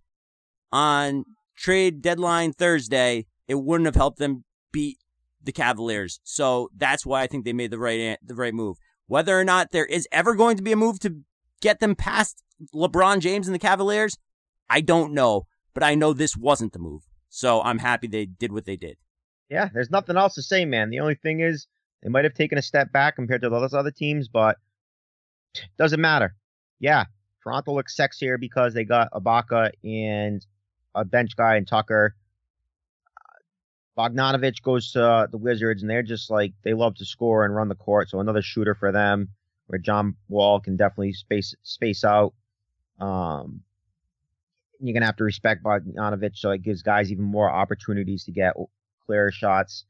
[0.71, 4.97] on trade deadline Thursday, it wouldn't have helped them beat
[5.43, 6.19] the Cavaliers.
[6.23, 8.77] So that's why I think they made the right the right move.
[9.07, 11.21] Whether or not there is ever going to be a move to
[11.61, 14.17] get them past LeBron James and the Cavaliers,
[14.69, 17.03] I don't know, but I know this wasn't the move.
[17.29, 18.97] So I'm happy they did what they did.
[19.49, 20.89] Yeah, there's nothing else to say, man.
[20.89, 21.67] The only thing is
[22.03, 24.57] they might have taken a step back compared to all those other teams, but
[25.77, 26.35] doesn't matter.
[26.79, 27.05] Yeah,
[27.43, 30.45] Toronto looks sexier because they got Ibaka and
[30.95, 32.15] a bench guy in Tucker.
[33.97, 37.67] Bogdanovich goes to the Wizards, and they're just like they love to score and run
[37.67, 38.09] the court.
[38.09, 39.29] So another shooter for them,
[39.67, 42.33] where John Wall can definitely space space out.
[42.99, 43.61] Um,
[44.79, 48.53] you're gonna have to respect Bogdanovich, so it gives guys even more opportunities to get
[49.09, 49.85] clear shots.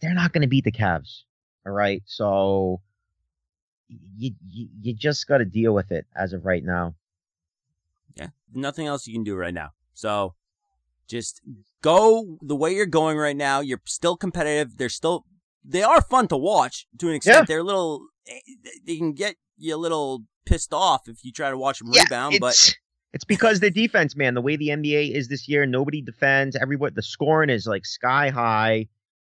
[0.00, 1.22] They're not gonna beat the Cavs,
[1.64, 2.02] all right.
[2.04, 2.80] So
[3.88, 6.96] you you, you just got to deal with it as of right now.
[8.16, 9.70] Yeah, nothing else you can do right now.
[9.94, 10.34] So
[11.06, 11.40] just
[11.80, 13.60] go the way you're going right now.
[13.60, 14.76] You're still competitive.
[14.78, 15.24] They're still
[15.64, 17.36] they are fun to watch to an extent.
[17.36, 17.44] Yeah.
[17.44, 18.40] They're a little eh,
[18.84, 22.02] they can get you a little pissed off if you try to watch them yeah,
[22.02, 22.56] rebound, but
[23.16, 24.34] it's because the defense, man.
[24.34, 26.54] The way the NBA is this year, nobody defends.
[26.54, 28.88] Everybody, the scoring is like sky high,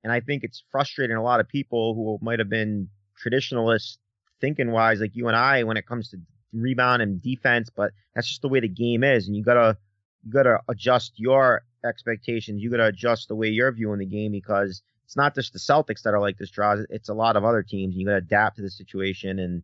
[0.02, 3.98] and I think it's frustrating a lot of people who might have been traditionalists
[4.40, 6.16] thinking wise, like you and I, when it comes to
[6.52, 7.70] rebound and defense.
[7.70, 9.78] But that's just the way the game is, and you gotta
[10.24, 12.60] you gotta adjust your expectations.
[12.60, 16.02] You gotta adjust the way you're viewing the game because it's not just the Celtics
[16.02, 16.84] that are like this draws.
[16.90, 17.94] It's a lot of other teams.
[17.94, 19.62] And you gotta adapt to the situation, and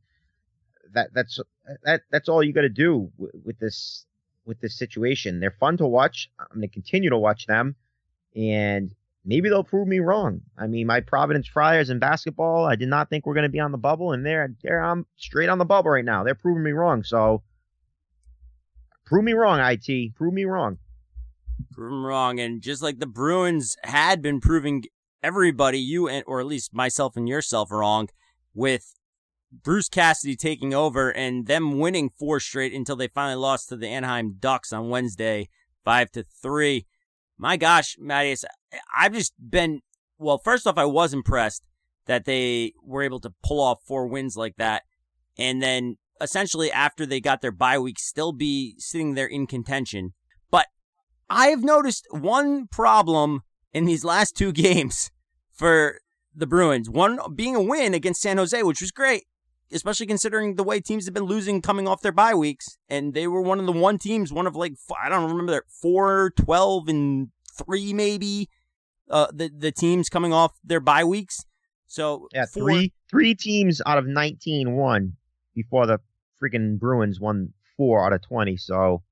[0.92, 1.40] that that's
[1.84, 4.06] that that's all you gotta do with, with this
[4.44, 5.40] with this situation.
[5.40, 6.30] They're fun to watch.
[6.38, 7.76] I'm gonna continue to watch them,
[8.36, 8.94] and
[9.24, 10.42] maybe they'll prove me wrong.
[10.58, 13.60] I mean, my Providence Friars in basketball, I did not think we're going to be
[13.60, 16.24] on the bubble, and they're they're I'm straight on the bubble right now.
[16.24, 17.02] They're proving me wrong.
[17.02, 17.42] So
[19.04, 20.14] prove me wrong, it.
[20.14, 20.78] Prove me wrong.
[21.72, 24.84] Prove them wrong, and just like the Bruins had been proving
[25.22, 28.08] everybody, you and or at least myself and yourself wrong
[28.54, 28.94] with
[29.62, 33.88] Bruce Cassidy taking over and them winning four straight until they finally lost to the
[33.88, 35.48] Anaheim Ducks on Wednesday,
[35.84, 36.86] five to three
[37.38, 38.44] my gosh, Mattias,
[38.96, 39.80] I've just been,
[40.18, 41.62] well, first off, I was impressed
[42.06, 44.82] that they were able to pull off four wins like that.
[45.38, 50.12] And then essentially after they got their bye week, still be sitting there in contention.
[50.50, 50.66] But
[51.28, 55.10] I have noticed one problem in these last two games
[55.52, 55.98] for
[56.34, 56.90] the Bruins.
[56.90, 59.24] One being a win against San Jose, which was great
[59.74, 62.78] especially considering the way teams have been losing coming off their bye weeks.
[62.88, 66.32] And they were one of the one teams, one of like, I don't remember, four,
[66.37, 68.48] 12, and three maybe,
[69.10, 71.44] uh, the, the teams coming off their bye weeks.
[71.87, 75.16] So, yeah, four, three, three teams out of 19 won
[75.54, 75.98] before the
[76.42, 78.56] freaking Bruins won four out of 20.
[78.56, 79.02] So,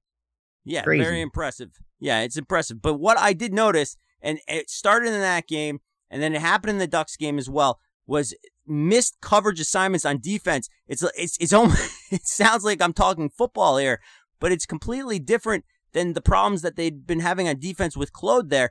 [0.64, 1.04] yeah, crazy.
[1.04, 1.70] very impressive.
[1.98, 2.80] Yeah, it's impressive.
[2.80, 6.70] But what I did notice, and it started in that game, and then it happened
[6.70, 8.34] in the Ducks game as well, was
[8.66, 10.68] missed coverage assignments on defense.
[10.86, 14.00] It's it's it's almost it sounds like I'm talking football here,
[14.40, 18.50] but it's completely different than the problems that they'd been having on defense with Claude
[18.50, 18.70] there.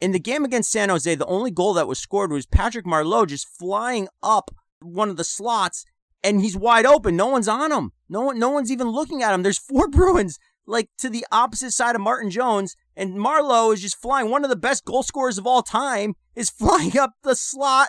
[0.00, 3.26] In the game against San Jose, the only goal that was scored was Patrick Marleau
[3.26, 5.84] just flying up one of the slots
[6.22, 7.16] and he's wide open.
[7.16, 7.92] No one's on him.
[8.08, 9.42] No one no one's even looking at him.
[9.42, 14.00] There's four Bruins like to the opposite side of Martin Jones and Marleau is just
[14.00, 17.88] flying one of the best goal scorers of all time is flying up the slot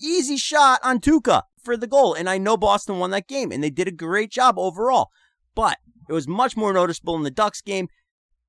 [0.00, 2.14] easy shot on Tuukka for the goal.
[2.14, 5.10] And I know Boston won that game and they did a great job overall.
[5.54, 7.88] But it was much more noticeable in the Ducks game.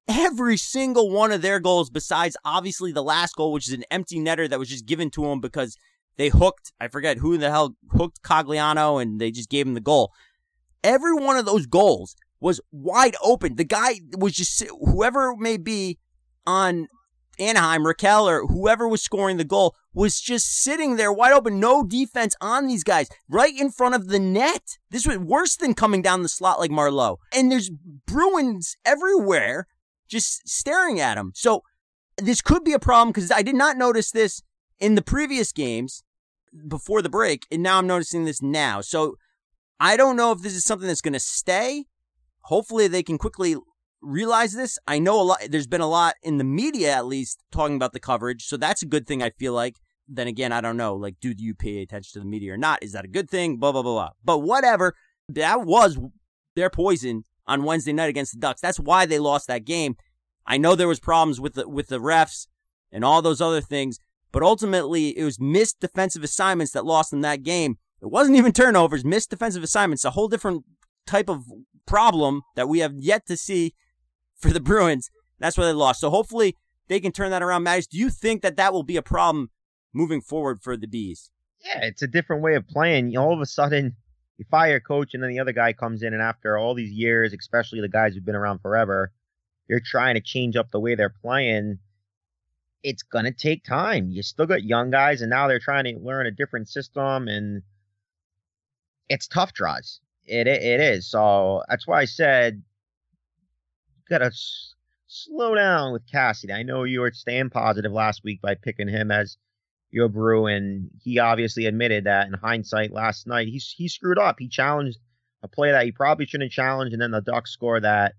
[0.07, 4.19] Every single one of their goals, besides obviously the last goal, which is an empty
[4.19, 5.77] netter that was just given to them because
[6.17, 9.81] they hooked, I forget who the hell hooked Cogliano and they just gave him the
[9.81, 10.11] goal.
[10.83, 13.55] Every one of those goals was wide open.
[13.55, 15.97] The guy was just, whoever it may be
[16.45, 16.87] on
[17.39, 21.83] Anaheim, Rakell, or whoever was scoring the goal was just sitting there wide open, no
[21.83, 24.77] defense on these guys, right in front of the net.
[24.89, 27.17] This was worse than coming down the slot like Marleau.
[27.33, 27.69] And there's
[28.05, 29.67] Bruins everywhere
[30.07, 31.31] just staring at him.
[31.35, 31.63] So
[32.17, 34.41] this could be a problem because I did not notice this
[34.79, 36.03] in the previous games
[36.67, 38.81] before the break, and now I'm noticing this now.
[38.81, 39.17] So
[39.79, 41.85] I don't know if this is something that's going to stay.
[42.43, 43.55] Hopefully, they can quickly
[44.01, 44.77] realize this.
[44.87, 45.39] I know a lot.
[45.49, 48.81] There's been a lot in the media, at least, talking about the coverage, so that's
[48.81, 49.23] a good thing.
[49.23, 49.77] I feel like.
[50.07, 50.95] Then again, I don't know.
[50.95, 52.83] Like, do you pay attention to the media or not?
[52.83, 53.57] Is that a good thing?
[53.57, 54.09] Blah blah blah blah.
[54.23, 54.93] But whatever.
[55.27, 55.97] That was
[56.55, 58.61] their poison on Wednesday night against the Ducks.
[58.61, 59.95] That's why they lost that game.
[60.45, 62.47] I know there was problems with the with the refs
[62.91, 63.97] and all those other things,
[64.31, 67.77] but ultimately it was missed defensive assignments that lost them that game.
[68.01, 70.63] It wasn't even turnovers, missed defensive assignments, a whole different
[71.07, 71.45] type of
[71.87, 73.73] problem that we have yet to see
[74.35, 75.09] for the Bruins.
[75.39, 76.01] That's why they lost.
[76.01, 76.55] So hopefully
[76.87, 77.65] they can turn that around.
[77.65, 79.49] Mattis, do you think that that will be a problem
[79.93, 81.31] moving forward for the Bees?
[81.63, 83.17] Yeah, it's a different way of playing.
[83.17, 83.95] All of a sudden,
[84.37, 86.91] you fire a coach, and then the other guy comes in, and after all these
[86.91, 89.11] years, especially the guys who've been around forever,
[89.67, 91.79] you're trying to change up the way they're playing.
[92.83, 94.11] It's gonna take time.
[94.11, 97.63] You still got young guys, and now they're trying to learn a different system, and
[99.09, 100.01] it's tough draws.
[100.25, 101.09] It it is.
[101.09, 102.61] So that's why I said
[104.09, 104.73] gotta s-
[105.07, 106.53] slow down with Cassidy.
[106.53, 109.37] I know you were staying positive last week by picking him as
[109.91, 114.37] your brew, and he obviously admitted that in hindsight last night he he screwed up.
[114.39, 114.99] He challenged
[115.43, 118.15] a play that he probably shouldn't challenge, and then the Ducks score that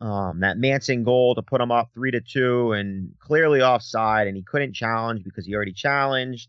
[0.00, 4.36] um, that Manson goal to put him up three to two, and clearly offside, and
[4.36, 6.48] he couldn't challenge because he already challenged.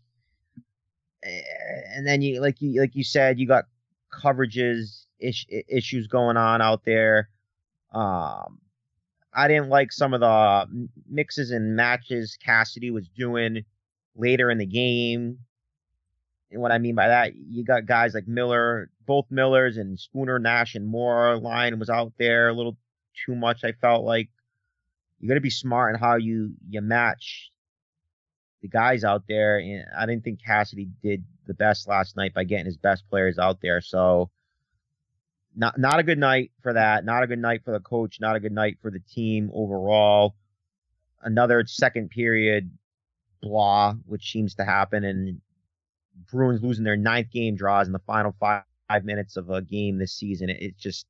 [1.22, 3.64] And then you like you like you said, you got
[4.12, 7.30] coverages issues going on out there.
[7.94, 8.58] Um,
[9.32, 13.64] I didn't like some of the mixes and matches Cassidy was doing
[14.16, 15.38] later in the game.
[16.50, 20.38] And what I mean by that, you got guys like Miller, both Millers and Spooner,
[20.38, 22.76] Nash, and Moore line was out there a little
[23.26, 23.64] too much.
[23.64, 24.28] I felt like
[25.20, 27.50] you got to be smart in how you you match
[28.62, 29.58] the guys out there.
[29.58, 33.38] And I didn't think Cassidy did the best last night by getting his best players
[33.38, 33.80] out there.
[33.80, 34.30] So
[35.56, 37.04] not not a good night for that.
[37.04, 38.20] Not a good night for the coach.
[38.20, 40.34] Not a good night for the team overall.
[41.22, 42.70] Another second period
[43.44, 45.40] blah, which seems to happen, and
[46.30, 49.98] Bruins losing their ninth game draws in the final five, five minutes of a game
[49.98, 50.48] this season.
[50.48, 51.06] It, just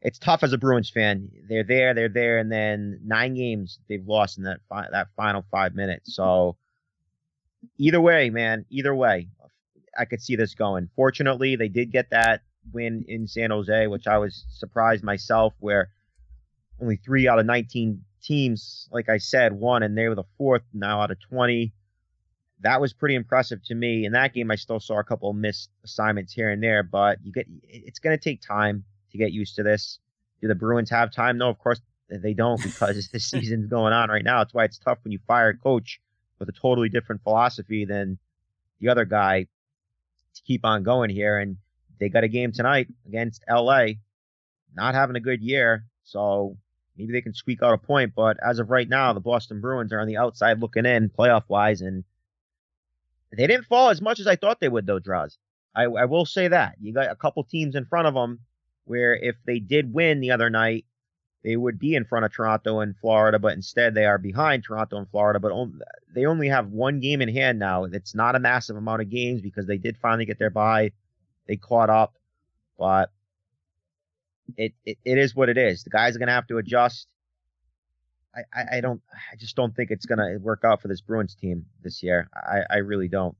[0.00, 1.28] it's tough as a Bruins fan.
[1.48, 5.44] They're there, they're there, and then nine games they've lost in that fi- that final
[5.50, 6.14] five minutes.
[6.14, 6.56] So
[7.76, 9.28] either way, man, either way,
[9.98, 10.88] I could see this going.
[10.94, 15.90] Fortunately, they did get that win in San Jose, which I was surprised myself, where
[16.80, 20.62] only three out of 19 teams, like I said, won, and they were the fourth
[20.72, 21.72] now out of 20.
[22.60, 24.04] That was pretty impressive to me.
[24.04, 27.32] In that game, I still saw a couple missed assignments here and there, but you
[27.32, 29.98] get it's going to take time to get used to this.
[30.40, 31.38] Do the Bruins have time?
[31.38, 34.38] No, of course they don't because the season's going on right now.
[34.38, 36.00] That's why it's tough when you fire a coach
[36.38, 38.18] with a totally different philosophy than
[38.80, 39.46] the other guy
[40.34, 41.38] to keep on going here.
[41.38, 41.56] And
[41.98, 43.86] they got a game tonight against LA,
[44.74, 45.84] not having a good year.
[46.04, 46.56] So
[46.96, 48.12] maybe they can squeak out a point.
[48.14, 51.44] But as of right now, the Boston Bruins are on the outside looking in playoff
[51.48, 52.04] wise, and
[53.36, 55.38] they didn't fall as much as I thought they would, though, Draws.
[55.74, 56.76] I, I will say that.
[56.80, 58.40] You got a couple teams in front of them
[58.84, 60.86] where if they did win the other night,
[61.44, 64.96] they would be in front of Toronto and Florida, but instead they are behind Toronto
[64.96, 65.38] and Florida.
[65.38, 65.80] But on,
[66.12, 67.84] they only have one game in hand now.
[67.84, 70.90] It's not a massive amount of games because they did finally get their bye.
[71.48, 72.14] They caught up,
[72.78, 73.10] but
[74.56, 75.82] it, it, it is what it is.
[75.82, 77.08] The guys are going to have to adjust.
[78.34, 79.00] I, I, I, don't,
[79.32, 82.28] I just don't think it's going to work out for this Bruins team this year.
[82.34, 83.34] I, I really don't.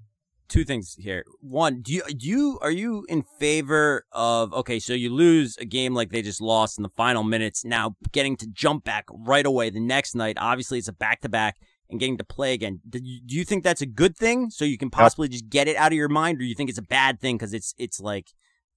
[0.48, 1.26] Two things here.
[1.42, 5.66] One, do you, do you, are you in favor of, okay, so you lose a
[5.66, 9.44] game like they just lost in the final minutes, now getting to jump back right
[9.44, 10.38] away the next night.
[10.40, 11.58] Obviously, it's a back to back
[11.90, 12.80] and getting to play again.
[12.88, 14.50] Do you, do you think that's a good thing?
[14.50, 16.78] So you can possibly just get it out of your mind, or you think it's
[16.78, 18.32] a bad thing because it's it's like,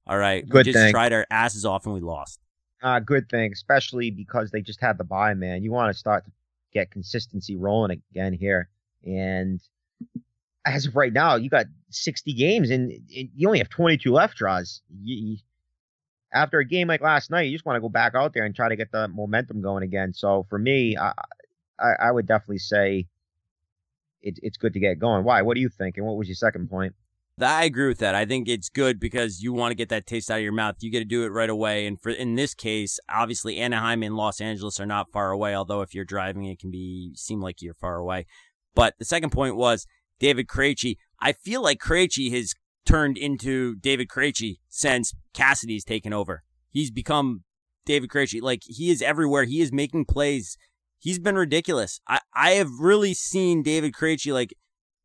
[0.08, 0.92] all right, good we just thing.
[0.92, 2.40] tried our asses off and we lost.
[2.82, 5.64] Uh, good thing, especially because they just had the bye, man.
[5.64, 6.32] You want to start to
[6.74, 8.70] get consistency rolling again here,
[9.06, 9.62] and
[10.66, 14.38] as of right now, you got 60 games and, and you only have 22 left
[14.38, 14.82] draws.
[15.02, 15.38] You, you,
[16.34, 18.56] after a game like last night, you just want to go back out there and
[18.56, 20.14] try to get the momentum going again.
[20.14, 21.14] So for me, I,
[21.80, 23.08] I, I would definitely say
[24.22, 25.24] it, it's good to get going.
[25.24, 25.42] Why?
[25.42, 25.98] What do you think?
[25.98, 26.94] And what was your second point?
[27.40, 28.14] I agree with that.
[28.14, 30.76] I think it's good because you want to get that taste out of your mouth.
[30.80, 31.88] You get to do it right away.
[31.88, 35.56] And for in this case, obviously Anaheim and Los Angeles are not far away.
[35.56, 38.26] Although if you're driving, it can be seem like you're far away.
[38.76, 39.88] But the second point was
[40.20, 40.98] David Krejci.
[41.20, 42.54] I feel like Krejci has
[42.86, 46.44] turned into David Krejci since Cassidy's taken over.
[46.70, 47.44] He's become
[47.86, 48.42] David Krejci.
[48.42, 49.46] Like he is everywhere.
[49.46, 50.58] He is making plays.
[51.02, 52.00] He's been ridiculous.
[52.08, 54.54] I, I have really seen David Krejci like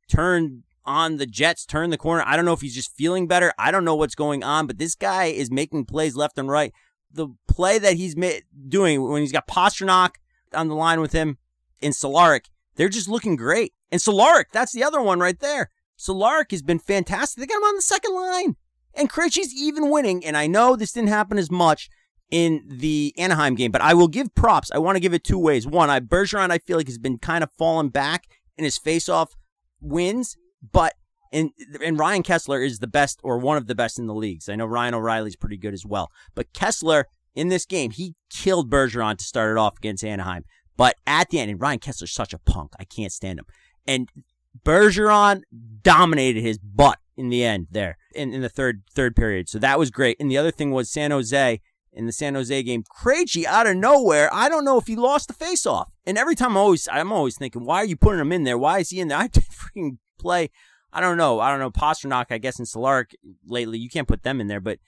[0.08, 2.22] turn on the Jets, turn the corner.
[2.24, 3.52] I don't know if he's just feeling better.
[3.58, 6.72] I don't know what's going on, but this guy is making plays left and right.
[7.10, 10.16] The play that he's ma- doing when he's got Pastrnak
[10.54, 11.38] on the line with him
[11.80, 13.72] in Cehlarik, they're just looking great.
[13.90, 15.70] And Cehlarik, that's the other one right there.
[15.98, 17.40] Cehlarik has been fantastic.
[17.40, 18.56] They got him on the second line.
[18.94, 20.24] And Krejci's even winning.
[20.24, 21.88] And I know this didn't happen as much
[22.30, 24.70] in the Anaheim game, but I will give props.
[24.72, 25.66] I want to give it two ways.
[25.66, 28.24] One, I Bergeron, I feel like has been kind of falling back
[28.56, 29.30] in his faceoff
[29.80, 30.36] wins,
[30.72, 30.94] but
[31.32, 31.50] and
[31.82, 34.48] and Ryan Kesler is the best or one of the best in the leagues.
[34.48, 38.70] I know Ryan O'Reilly's pretty good as well, but Kesler in this game he killed
[38.70, 40.44] Bergeron to start it off against Anaheim.
[40.76, 43.46] But at the end, and Ryan Kesler's such a punk, I can't stand him.
[43.86, 44.10] And
[44.64, 45.42] Bergeron
[45.82, 49.48] dominated his butt in the end there in, in the third third period.
[49.48, 50.16] So that was great.
[50.20, 51.60] And the other thing was San Jose
[51.96, 52.84] in the San Jose game.
[52.84, 54.28] Krejci out of nowhere.
[54.32, 55.86] I don't know if he lost the faceoff.
[56.04, 58.58] And every time I'm always, I'm always thinking, why are you putting him in there?
[58.58, 59.18] Why is he in there?
[59.22, 60.50] I did freaking play.
[60.92, 61.40] I don't know.
[61.40, 61.70] I don't know.
[61.70, 63.14] Pastrnak, I guess, in Cehlarik
[63.46, 64.60] lately, you can't put them in there.
[64.60, 64.78] But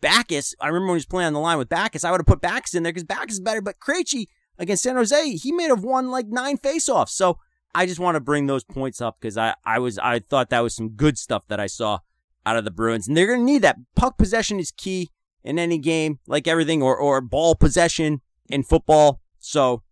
[0.00, 2.26] Backes, I remember when he was playing on the line with Backes, I would have
[2.26, 3.60] put Backes in there because Backes is better.
[3.60, 4.26] But Krejci
[4.58, 7.10] against San Jose, he may have won like nine faceoffs.
[7.10, 7.38] So
[7.74, 10.60] I just want to bring those points up because I, I was, I thought that
[10.60, 11.98] was some good stuff that I saw
[12.46, 13.08] out of the Bruins.
[13.08, 13.78] And they're going to need that.
[13.96, 15.10] Puck possession is key
[15.44, 19.20] in any game, like everything, or, or ball possession in football.
[19.38, 19.82] So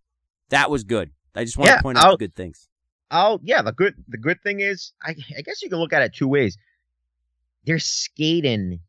[0.48, 1.10] that was good.
[1.34, 2.68] I just want yeah, to point out I'll, good things.
[3.10, 6.02] Oh yeah, the good the good thing is I, I guess you can look at
[6.02, 6.56] it two ways.
[7.64, 8.80] They're skating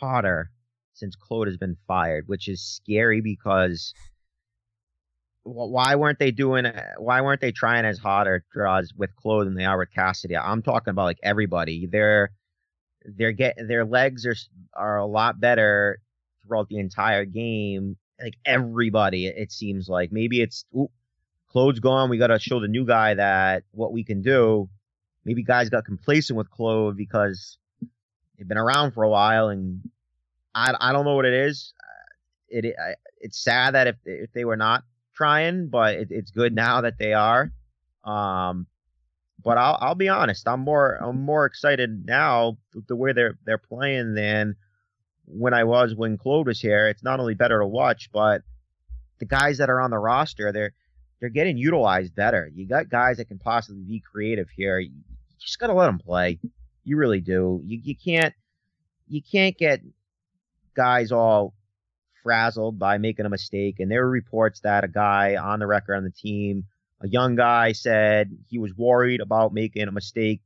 [0.00, 0.50] harder
[0.94, 3.94] since Claude has been fired, which is scary because
[5.44, 6.66] why weren't they doing
[6.98, 10.36] why weren't they trying as harder draws with Claude than they are with Cassidy?
[10.36, 11.86] I'm talking about like everybody.
[11.86, 12.30] They're
[13.04, 14.36] they're get their legs are
[14.74, 16.00] are a lot better
[16.48, 17.96] throughout the entire game.
[18.20, 20.90] Like everybody, it seems like maybe it's ooh,
[21.48, 22.10] Claude's gone.
[22.10, 24.68] We got to show the new guy that what we can do.
[25.24, 27.58] Maybe guys got complacent with Claude because
[28.36, 29.88] they've been around for a while, and
[30.54, 31.74] I, I don't know what it is.
[32.48, 32.76] It, it
[33.20, 34.84] it's sad that if if they were not
[35.14, 37.52] trying, but it, it's good now that they are.
[38.04, 38.66] Um,
[39.44, 42.58] but I'll I'll be honest, I'm more I'm more excited now
[42.88, 44.56] the way they're they're playing than
[45.30, 46.88] when I was when Claude was here.
[46.88, 48.42] It's not only better to watch, but
[49.18, 50.72] the guys that are on the roster, they're
[51.20, 52.50] they're getting utilized better.
[52.54, 54.78] You got guys that can possibly be creative here.
[54.78, 54.90] You
[55.40, 56.38] just gotta let them play.
[56.84, 57.60] You really do.
[57.64, 58.34] You you can't
[59.08, 59.80] you can't get
[60.74, 61.54] guys all
[62.22, 63.80] frazzled by making a mistake.
[63.80, 66.64] And there were reports that a guy on the record on the team,
[67.00, 70.40] a young guy, said he was worried about making a mistake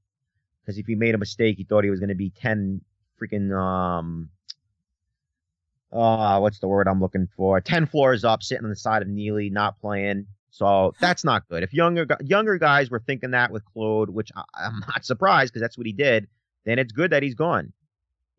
[0.63, 2.81] because if he made a mistake, he thought he was going to be ten
[3.21, 4.31] freaking um
[5.93, 7.61] uh what's the word I'm looking for?
[7.61, 10.27] Ten floors up, sitting on the side of Neely, not playing.
[10.51, 11.63] So that's not good.
[11.63, 15.63] If younger younger guys were thinking that with Claude, which I, am not surprised because
[15.63, 16.29] that's what he did,
[16.65, 17.73] then it's good that he's gone.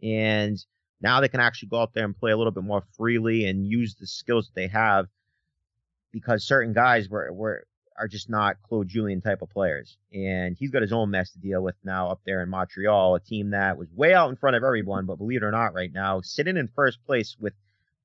[0.02, 0.63] And
[1.02, 3.66] now they can actually go out there and play a little bit more freely and
[3.66, 5.08] use the skills that they have
[6.12, 7.66] because certain guys were, were
[7.97, 9.97] are just not Claude Julien type of players.
[10.13, 13.19] And he's got his own mess to deal with now up there in Montreal, a
[13.19, 15.91] team that was way out in front of everyone, but believe it or not, right
[15.93, 17.53] now, sitting in first place with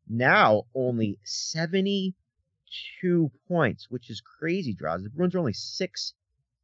[0.09, 5.03] now only 72 points, which is crazy draws.
[5.03, 6.15] The Bruins are only six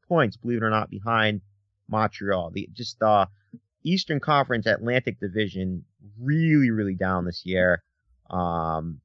[0.08, 1.40] points, believe it or not, behind
[1.88, 2.50] Montreal.
[2.50, 3.26] The just uh
[3.82, 5.84] Eastern Conference Atlantic Division
[6.18, 7.82] really, really down this year.
[8.30, 9.00] Um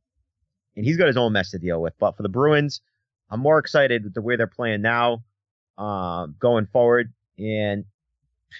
[0.75, 1.93] and he's got his own mess to deal with.
[1.99, 2.81] But for the Bruins,
[3.29, 5.23] I'm more excited with the way they're playing now,
[5.77, 7.13] uh, going forward.
[7.37, 7.85] And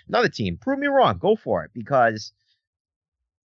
[0.08, 2.32] another team, prove me wrong, go for it because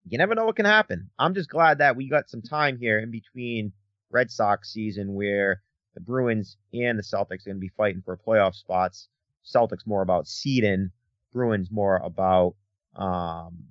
[0.07, 1.11] you never know what can happen.
[1.19, 3.73] I'm just glad that we got some time here in between
[4.11, 5.63] Red Sox season where
[5.95, 9.09] the Bruins and the Celtics are going to be fighting for playoff spots.
[9.45, 10.91] Celtics more about seeding,
[11.33, 12.55] Bruins more about
[12.97, 13.65] um,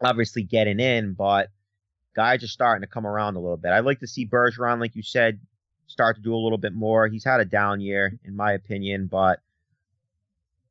[0.00, 1.48] obviously getting in, but
[2.14, 3.72] guys are starting to come around a little bit.
[3.72, 5.40] I'd like to see Bergeron, like you said,
[5.88, 7.08] start to do a little bit more.
[7.08, 9.40] He's had a down year, in my opinion, but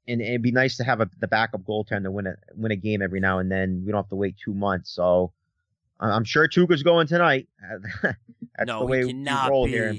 [0.08, 3.02] and it'd be nice to have a, the backup goaltender win a win a game
[3.02, 3.84] every now and then.
[3.86, 4.92] We don't have to wait two months.
[4.92, 5.34] So
[6.00, 7.48] I'm sure Tuukka's going tonight.
[8.04, 8.18] That's
[8.68, 9.72] no, the way we roll be.
[9.72, 9.96] here.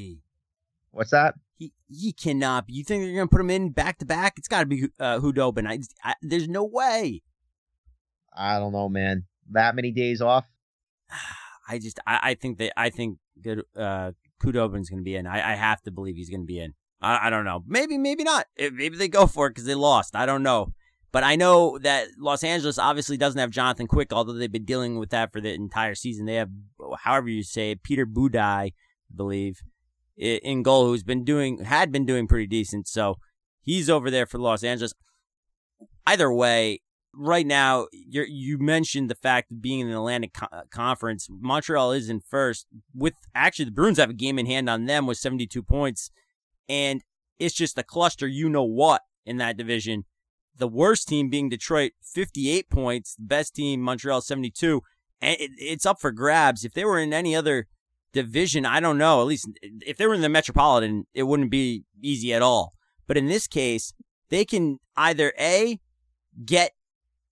[0.92, 1.34] What's that?
[1.56, 2.74] He he cannot be.
[2.74, 4.34] You think they're gonna put him in back to back?
[4.38, 5.68] It's got to be uh, Khudobin.
[5.68, 7.22] I, I, there's no way.
[8.34, 9.24] I don't know, man.
[9.50, 10.46] That many days off.
[11.68, 14.12] I just I, I think that I think good uh
[14.42, 15.26] Khudobin's gonna be in.
[15.26, 16.74] I, I have to believe he's gonna be in.
[17.00, 17.62] I, I don't know.
[17.66, 18.46] Maybe maybe not.
[18.58, 20.16] Eh, maybe they go for it because they lost.
[20.16, 20.72] I don't know.
[21.10, 24.98] But I know that Los Angeles obviously doesn't have Jonathan Quick, although they've been dealing
[24.98, 26.26] with that for the entire season.
[26.26, 26.50] They have,
[26.98, 28.72] however you say it, Peter Budaj, I
[29.14, 29.62] believe,
[30.18, 32.88] in goal, who's been doing had been doing pretty decent.
[32.88, 33.18] So
[33.62, 34.92] he's over there for Los Angeles.
[36.06, 36.80] Either way,
[37.18, 41.28] right now you you mentioned the fact of being in the Atlantic Co- uh, Conference.
[41.30, 45.06] Montreal is in first with actually the Bruins have a game in hand on them
[45.06, 46.10] with 72 points,
[46.68, 47.02] and
[47.38, 48.26] it's just a cluster.
[48.26, 50.04] You know what in that division.
[50.56, 53.14] The worst team being Detroit, 58 points.
[53.14, 54.82] The best team, Montreal, 72.
[55.20, 56.64] And it, it's up for grabs.
[56.64, 57.68] If they were in any other
[58.12, 59.20] division, I don't know.
[59.20, 62.74] At least if they were in the Metropolitan, it wouldn't be easy at all.
[63.06, 63.92] But in this case,
[64.30, 65.78] they can either A,
[66.44, 66.72] get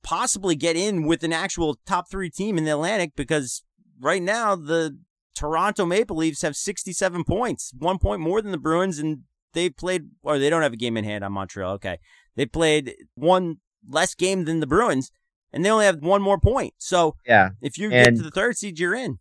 [0.07, 3.65] possibly get in with an actual top three team in the Atlantic because
[4.01, 4.97] right now the
[5.35, 10.11] Toronto Maple Leafs have 67 points, one point more than the Bruins, and they've played,
[10.23, 11.73] or they don't have a game in hand on Montreal.
[11.73, 11.99] Okay.
[12.37, 13.57] They played one
[13.89, 15.11] less game than the Bruins,
[15.53, 16.75] and they only have one more point.
[16.79, 19.19] So yeah, if you get to the third seed, you're in.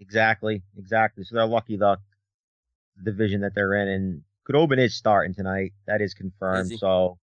[0.00, 1.24] Exactly, exactly.
[1.24, 1.96] So they're lucky the
[3.02, 5.72] division that they're in, and Khudobin is starting tonight.
[5.86, 6.72] That is confirmed.
[6.72, 7.18] Is so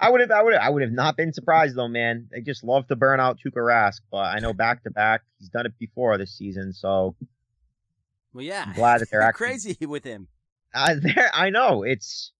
[0.00, 2.28] I would have, I would have, I would have not been surprised though, man.
[2.30, 5.48] They just love to burn out Tuukka Rask, but I know back to back, he's
[5.48, 6.72] done it before this season.
[6.72, 7.16] So,
[8.32, 10.28] well, yeah, I'm glad that they're actually, crazy with him.
[10.74, 12.32] Uh, there, I know it's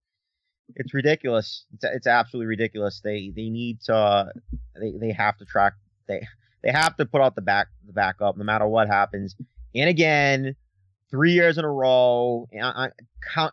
[0.74, 1.64] it's ridiculous.
[1.74, 3.01] It's it's absolutely ridiculous.
[3.03, 4.32] They they need to
[4.80, 5.74] they they have to track
[6.09, 6.26] they
[6.62, 9.36] they have to put out the back the backup no matter what happens.
[9.74, 10.57] And again,
[11.11, 12.92] three years in a row, and,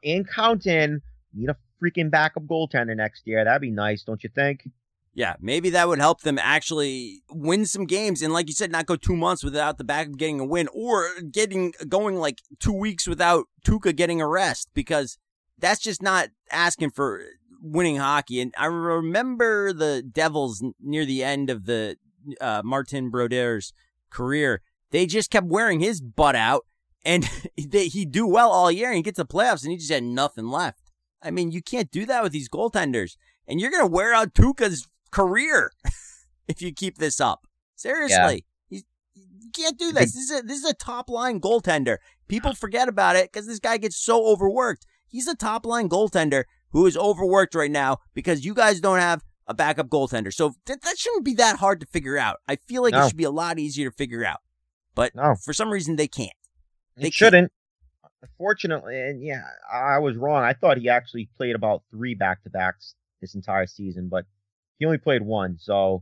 [0.03, 1.01] and counting,
[1.33, 3.43] need a freaking backup goaltender next year.
[3.43, 4.67] That'd be nice, don't you think?
[5.13, 8.85] Yeah, maybe that would help them actually win some games and like you said, not
[8.85, 13.07] go two months without the backup getting a win or getting going like two weeks
[13.07, 15.17] without Tuukka getting a rest because
[15.59, 17.25] that's just not asking for
[17.61, 18.39] winning hockey.
[18.39, 21.97] And I remember the Devils near the end of the
[22.39, 23.73] uh, Martin Brodeur's
[24.09, 24.61] career.
[24.91, 26.65] They just kept wearing his butt out
[27.03, 30.03] and they, he'd do well all year and get to playoffs and he just had
[30.03, 30.90] nothing left.
[31.23, 33.15] I mean, you can't do that with these goaltenders,
[33.47, 35.71] and you're going to wear out Tuukka's career
[36.47, 37.47] if you keep this up.
[37.75, 38.79] Seriously, yeah.
[39.13, 40.13] you can't do this.
[40.13, 41.97] This is a, this is a top line goaltender.
[42.27, 44.85] People forget about it because this guy gets so overworked.
[45.07, 49.23] He's a top line goaltender who is overworked right now because you guys don't have
[49.47, 50.33] a backup goaltender.
[50.33, 52.37] So th- that shouldn't be that hard to figure out.
[52.47, 53.03] I feel like no.
[53.03, 54.39] it should be a lot easier to figure out,
[54.95, 55.35] but no.
[55.35, 56.31] for some reason they can't.
[56.95, 57.51] They it shouldn't.
[58.41, 60.41] Fortunately, and yeah, I was wrong.
[60.41, 64.25] I thought he actually played about three back to backs this entire season, but
[64.79, 65.57] he only played one.
[65.59, 66.01] So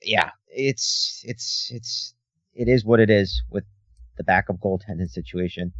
[0.00, 2.14] yeah, it's it's it's
[2.54, 3.64] it is what it is with
[4.16, 5.72] the backup goaltending situation.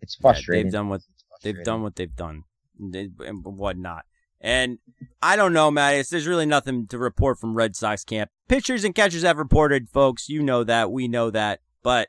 [0.00, 0.58] It's frustrating.
[0.58, 1.02] Yeah, they've done what
[1.44, 2.42] they've done what they've done
[2.80, 4.04] and whatnot.
[4.40, 4.78] And
[5.22, 6.08] I don't know, Mattias.
[6.08, 8.30] There's really nothing to report from Red Sox camp.
[8.48, 10.28] Pitchers and catchers have reported, folks.
[10.28, 10.90] You know that.
[10.90, 11.60] We know that.
[11.84, 12.08] But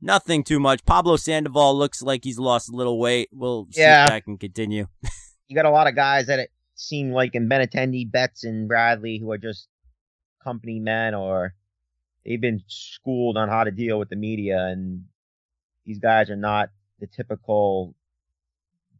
[0.00, 0.84] Nothing too much.
[0.84, 3.28] Pablo Sandoval looks like he's lost a little weight.
[3.32, 4.04] We'll see yeah.
[4.04, 4.86] if that can continue.
[5.48, 9.18] you got a lot of guys that it seem like in Benintendi, Betts, and Bradley
[9.18, 9.68] who are just
[10.42, 11.54] company men or
[12.24, 15.04] they've been schooled on how to deal with the media and
[15.84, 17.94] these guys are not the typical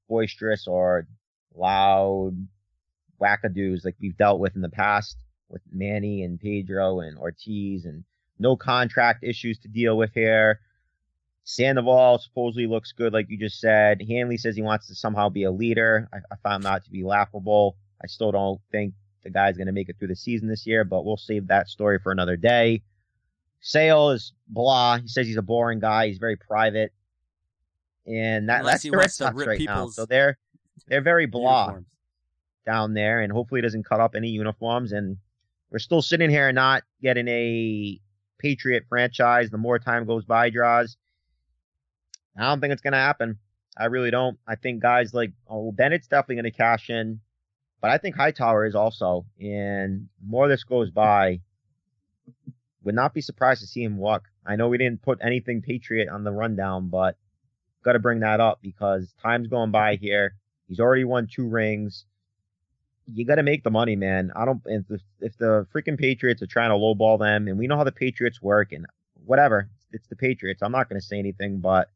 [0.09, 1.07] boisterous or
[1.55, 2.33] loud
[3.21, 5.17] wackadoos like we've dealt with in the past
[5.49, 8.05] with Manny and Pedro and Ortiz and
[8.39, 10.61] no contract issues to deal with here.
[11.51, 14.01] Sandoval supposedly looks good, like you just said.
[14.09, 16.09] Hanley says he wants to somehow be a leader.
[16.13, 17.77] I, I found that to be laughable.
[18.01, 18.95] I still don't think
[19.25, 21.69] the guy's going to make it through the season this year, but we'll save that
[21.69, 22.83] story for another day.
[23.59, 24.99] Sale is blah.
[24.99, 26.07] He says he's a boring guy.
[26.07, 26.93] He's very private,
[28.07, 29.89] and that, that's the Red Sox right now.
[29.89, 30.39] So they're
[30.87, 31.87] they're very blah uniforms.
[32.65, 34.93] down there, and hopefully it doesn't cut up any uniforms.
[34.93, 35.17] And
[35.73, 38.01] we're still sitting here and not getting a
[38.39, 39.51] Patriot franchise.
[39.51, 40.97] The more time goes by, draws
[42.37, 43.39] I don't think it's going to happen.
[43.77, 44.39] I really don't.
[44.47, 47.21] I think guys like oh Bennett's definitely going to cash in,
[47.81, 49.27] but I think Hightower is also.
[49.41, 51.41] And more this goes by,
[52.83, 54.25] would not be surprised to see him walk.
[54.47, 57.17] I know we didn't put anything Patriot on the rundown, but
[57.85, 60.35] got to bring that up because time's going by here.
[60.67, 62.05] He's already won two rings.
[63.13, 64.31] You got to make the money, man.
[64.37, 64.63] I don't.
[64.67, 67.85] If the, if the freaking Patriots are trying to lowball them, and we know how
[67.85, 68.87] the Patriots work, and
[69.25, 70.63] whatever, it's the Patriots.
[70.63, 71.89] I'm not going to say anything, but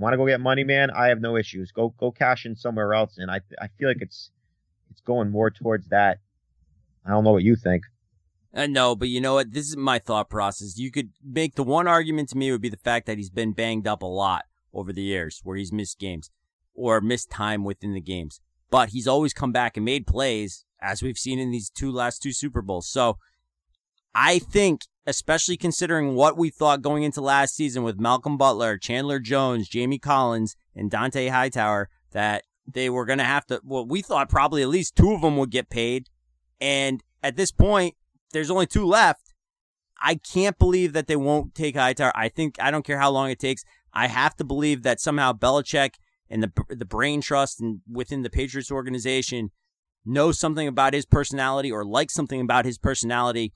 [0.00, 0.90] want to go get money, man?
[0.90, 1.70] I have no issues.
[1.72, 4.30] Go go cash in somewhere else, and I I feel like it's
[4.90, 6.18] it's going more towards that.
[7.06, 7.84] I don't know what you think.
[8.52, 9.52] Uh, no, but you know what?
[9.52, 10.76] This is my thought process.
[10.76, 13.52] You could make the one argument to me would be the fact that he's been
[13.52, 16.30] banged up a lot over the years, where he's missed games
[16.74, 18.40] or missed time within the games.
[18.70, 22.22] But he's always come back and made plays, as we've seen in these two last
[22.22, 22.88] two Super Bowls.
[22.88, 23.18] So
[24.14, 29.18] I think, especially considering what we thought going into last season with Malcolm Butler, Chandler
[29.18, 34.02] Jones, Jamie Collins, and Dont'a Hightower, that they were going to have to, well, we
[34.02, 36.08] thought probably at least two of them would get paid.
[36.60, 37.94] And at this point,
[38.32, 39.32] there's only two left.
[40.02, 42.12] I can't believe that they won't take Hightower.
[42.14, 43.64] I think, I don't care how long it takes.
[43.92, 45.94] I have to believe that somehow Belichick
[46.28, 49.50] and the, the brain trust and within the Patriots organization
[50.04, 53.52] know something about his personality or like something about his personality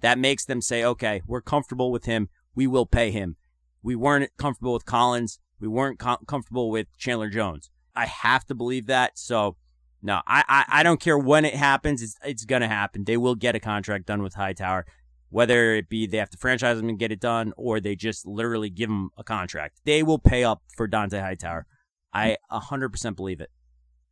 [0.00, 2.28] that makes them say, okay, we're comfortable with him.
[2.54, 3.36] We will pay him.
[3.82, 5.38] We weren't comfortable with Collins.
[5.60, 7.70] We weren't com- comfortable with Chandler Jones.
[7.94, 9.18] I have to believe that.
[9.18, 9.56] So,
[10.02, 12.02] no, I, I, I don't care when it happens.
[12.02, 13.04] It's, it's going to happen.
[13.04, 14.86] They will get a contract done with Hightower,
[15.28, 18.26] whether it be they have to franchise him and get it done or they just
[18.26, 19.80] literally give him a contract.
[19.84, 21.66] They will pay up for Dont'a Hightower.
[22.12, 23.50] I 100% believe it.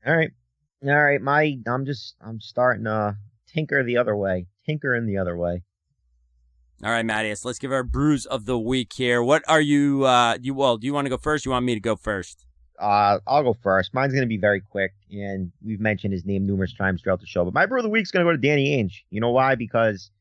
[0.06, 0.30] All right.
[0.84, 1.20] All right.
[1.20, 3.16] My, I'm just, I'm starting to
[3.46, 4.46] tinker the other way.
[4.66, 5.62] Tinker in the other way.
[6.84, 9.20] All right, Mattias, let's give our brews of the week here.
[9.20, 11.44] What are you, uh, you, well, do you want to go first?
[11.44, 12.46] you want me to go first?
[12.78, 13.92] Uh, I'll go first.
[13.92, 17.26] Mine's going to be very quick, and we've mentioned his name numerous times throughout the
[17.26, 17.44] show.
[17.44, 19.02] But my brew of the week's going to go to Danny Ainge.
[19.10, 19.56] You know why?
[19.56, 20.12] Because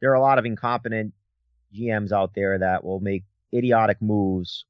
[0.00, 1.12] there are a lot of incompetent
[1.76, 4.64] GMs out there that will make idiotic moves.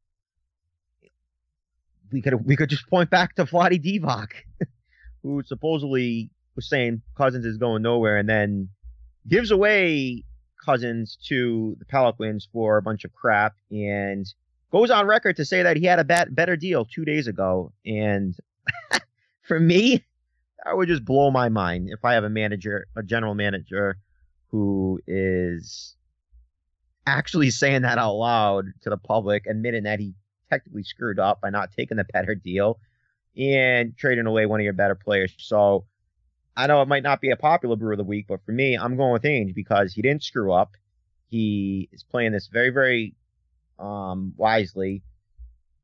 [2.11, 4.33] We could we could just point back to Vlade Divac,
[5.22, 8.70] who supposedly was saying Cousins is going nowhere, and then
[9.28, 10.24] gives away
[10.64, 14.26] Cousins to the Pelicans for a bunch of crap, and
[14.70, 17.72] goes on record to say that he had a bad, better deal two days ago.
[17.84, 18.36] And
[19.42, 20.04] for me,
[20.64, 23.96] that would just blow my mind if I have a manager, a general manager,
[24.48, 25.94] who is
[27.06, 30.14] actually saying that out loud to the public, admitting that he
[30.50, 32.78] technically screwed up by not taking the better deal
[33.36, 35.32] and trading away one of your better players.
[35.38, 35.86] So
[36.61, 38.76] I know it might not be a popular brew of the week, but for me,
[38.76, 40.72] I'm going with Ainge because he didn't screw up.
[41.30, 43.14] He is playing this very, very
[43.78, 45.02] um, wisely.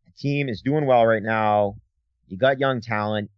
[0.04, 1.76] The team is doing well right now.
[2.28, 3.30] You got young talent.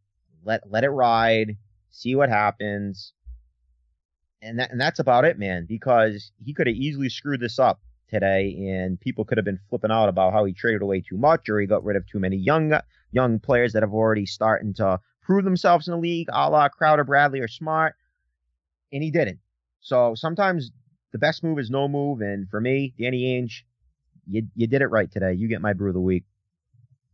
[0.44, 1.56] Let let it ride.
[1.90, 3.12] See what happens.
[4.42, 5.66] And that and that's about it, man.
[5.68, 7.80] Because he could have easily screwed this up
[8.10, 11.48] today, and people could have been flipping out about how he traded away too much,
[11.48, 12.72] or he got rid of too many young
[13.12, 14.98] young players that have already starting to
[15.28, 17.94] prove themselves in the league, a la Crowder, Bradley, or Smart.
[18.92, 19.38] And he didn't.
[19.80, 20.70] So sometimes
[21.12, 22.22] the best move is no move.
[22.22, 23.62] And for me, Danny Ainge,
[24.26, 25.34] you you did it right today.
[25.34, 26.24] You get my brew of the week.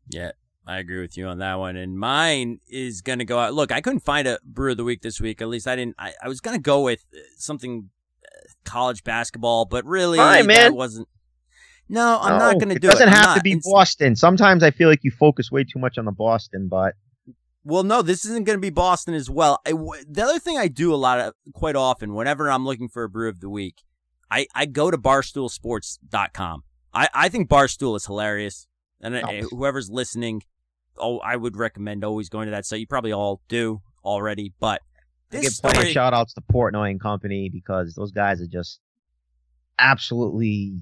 [0.09, 0.31] Yeah,
[0.65, 1.77] I agree with you on that one.
[1.77, 3.53] And mine is going to go out.
[3.53, 5.43] Look, I couldn't find a brew of the week this week.
[5.43, 5.97] At least I didn't.
[5.99, 7.91] I, I was going to go with uh, something
[8.25, 10.47] uh, college basketball, but really man.
[10.47, 11.09] that wasn't.
[11.89, 13.11] No, I'm No, not going to do it do doesn't it.
[13.11, 13.37] I'm have not.
[13.39, 14.15] to be Boston.
[14.15, 16.95] Sometimes I feel like you focus way too much on the Boston, but
[17.65, 19.61] Well, no, this isn't going to be Boston as well.
[19.67, 22.89] I w the other thing I do a lot of, quite often, whenever I'm looking
[22.89, 23.83] for a brew of the week,
[24.31, 26.63] I, I go to barstoolsports.com.
[26.93, 28.67] I, I think Barstool is hilarious.
[29.01, 29.49] And Oh.
[29.51, 30.43] whoever's listening,
[30.99, 32.81] oh, I would recommend always going to that site.
[32.81, 34.81] You probably all do already, but
[35.33, 38.47] I this give plenty of shout outs to Portnoy and company because those guys are
[38.47, 38.81] just
[39.79, 40.81] absolutely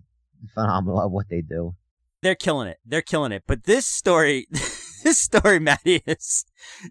[0.55, 1.75] phenomenal at what they do.
[2.23, 2.79] they're killing it.
[2.87, 3.43] They're killing it.
[3.47, 4.47] But this story,
[5.05, 6.45] this story, Matty, is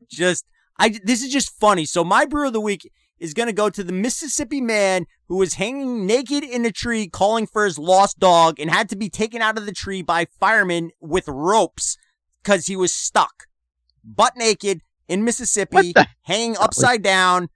[0.10, 0.46] just,
[0.78, 1.86] I, this is just funny.
[1.86, 2.90] So my brew of the week
[3.20, 7.08] is going to go to the Mississippi man who was hanging naked in a tree
[7.08, 10.26] calling for his lost dog and had to be taken out of the tree by
[10.40, 11.98] firemen with ropes
[12.44, 13.48] because he was stuck
[14.04, 15.94] butt naked in Mississippi,
[16.24, 17.50] hanging upside down,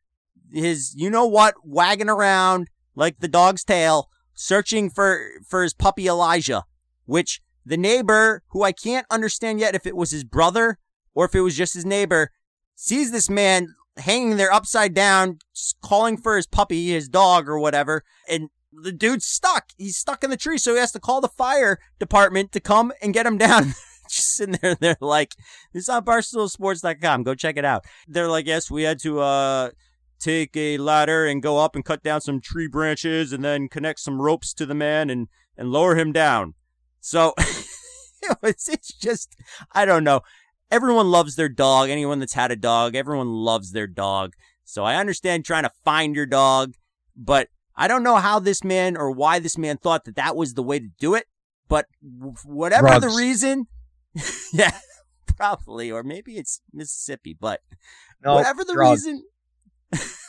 [0.51, 6.07] his, you know what, wagging around like the dog's tail, searching for, for his puppy
[6.07, 6.63] Elijah,
[7.05, 10.77] which the neighbor, who I can't understand yet if it was his brother
[11.13, 12.31] or if it was just his neighbor,
[12.75, 15.39] sees this man hanging there upside down,
[15.81, 19.69] calling for his puppy, his dog or whatever, and the dude's stuck.
[19.77, 22.91] He's stuck in the tree, so he has to call the fire department to come
[23.01, 23.73] and get him down.
[24.09, 25.33] Just sitting there, they're like,
[25.73, 27.23] "This is on BarstoolSports.com.
[27.23, 29.69] Go check it out." They're like, "Yes, we had to uh
[30.19, 33.99] take a ladder and go up and cut down some tree branches and then connect
[33.99, 36.53] some ropes to the man and and lower him down."
[37.05, 37.35] So
[38.41, 39.35] it's, it's just,
[39.71, 40.21] I don't know.
[40.71, 41.91] Everyone loves their dog.
[41.91, 44.33] Anyone that's had a dog, everyone loves their dog.
[44.63, 46.73] So I understand trying to find your dog,
[47.15, 50.55] but I don't know how this man or why this man thought that that was
[50.55, 51.27] the way to do it.
[51.67, 51.85] But
[52.43, 53.67] whatever the reason,
[54.51, 54.75] yeah,
[55.37, 57.61] probably, or maybe it's Mississippi, but
[58.23, 59.05] No, whatever the drugs.
[59.05, 59.23] reason.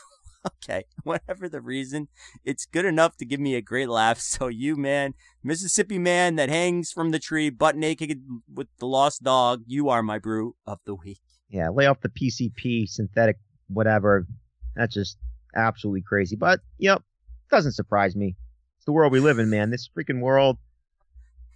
[0.46, 2.08] okay, whatever the reason,
[2.44, 4.20] it's good enough to give me a great laugh.
[4.36, 8.22] So you, man, Mississippi man that hangs from the tree, butt naked
[8.52, 11.20] with the lost dog, you are my brew of the week.
[11.48, 13.38] Yeah, lay off the PCP, synthetic,
[13.68, 14.26] whatever.
[14.74, 15.16] That's just
[15.54, 16.36] absolutely crazy.
[16.36, 17.02] But, yep,
[17.50, 18.36] doesn't surprise me.
[18.76, 19.70] It's the world we live in, man.
[19.70, 20.58] This freaking world.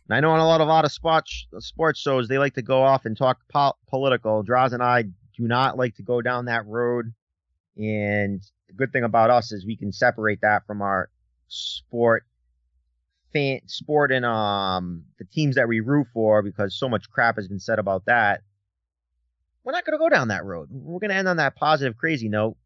[0.09, 2.63] And I know on a lot of lot of sports sports shows they like to
[2.63, 4.43] go off and talk po- political.
[4.43, 7.13] Draws and I do not like to go down that road.
[7.77, 11.11] And the good thing about us is we can separate that from our
[11.49, 12.25] sport
[13.33, 17.49] fan sport and um the teams that we root for because so much crap has
[17.49, 18.43] been said about that.
[19.63, 20.69] We're not going to go down that road.
[20.71, 22.57] We're going to end on that positive, crazy note.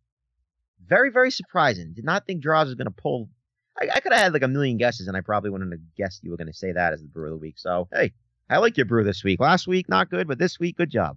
[0.87, 1.93] Very, very surprising.
[1.93, 3.29] Did not think Draws was going to pull.
[3.77, 6.23] I, I could have had like a million guesses, and I probably wouldn't have guessed
[6.23, 7.59] you were going to say that as the brew of the week.
[7.59, 8.13] So, hey,
[8.49, 9.41] I like your brew this week.
[9.41, 11.17] Last week, not good, but this week, good job.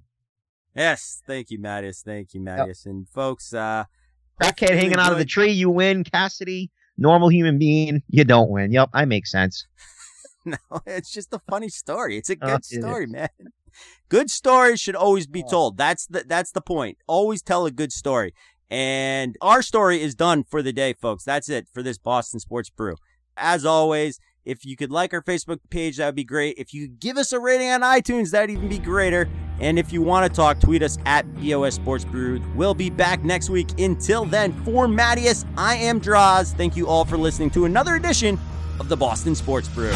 [0.76, 2.04] Yes, thank you, Mattias.
[2.04, 2.86] Thank you, Mattias.
[2.86, 2.92] Yep.
[2.92, 3.86] And folks, uh,
[4.42, 6.04] crackhead hanging out of the tree, you win.
[6.04, 8.72] Cassidy, normal human being, you don't win.
[8.72, 9.66] Yep, I make sense.
[10.46, 12.18] no, it's just a funny story.
[12.18, 13.30] It's a oh, good oh, story, man.
[14.10, 15.78] Good stories should always be told.
[15.78, 16.98] That's the that's the point.
[17.08, 18.34] Always tell a good story.
[18.70, 21.24] And our story is done for the day, folks.
[21.24, 22.96] That's it for this Boston Sports Brew.
[23.38, 26.58] As always, if you could like our Facebook page, that would be great.
[26.58, 29.28] If you give us a rating on iTunes, that'd even be greater.
[29.60, 32.42] And if you want to talk, tweet us at BOS Sports Brew.
[32.56, 33.78] We'll be back next week.
[33.78, 36.54] Until then, for Mattias, I am Draws.
[36.54, 38.40] Thank you all for listening to another edition
[38.80, 39.94] of the Boston Sports Brew.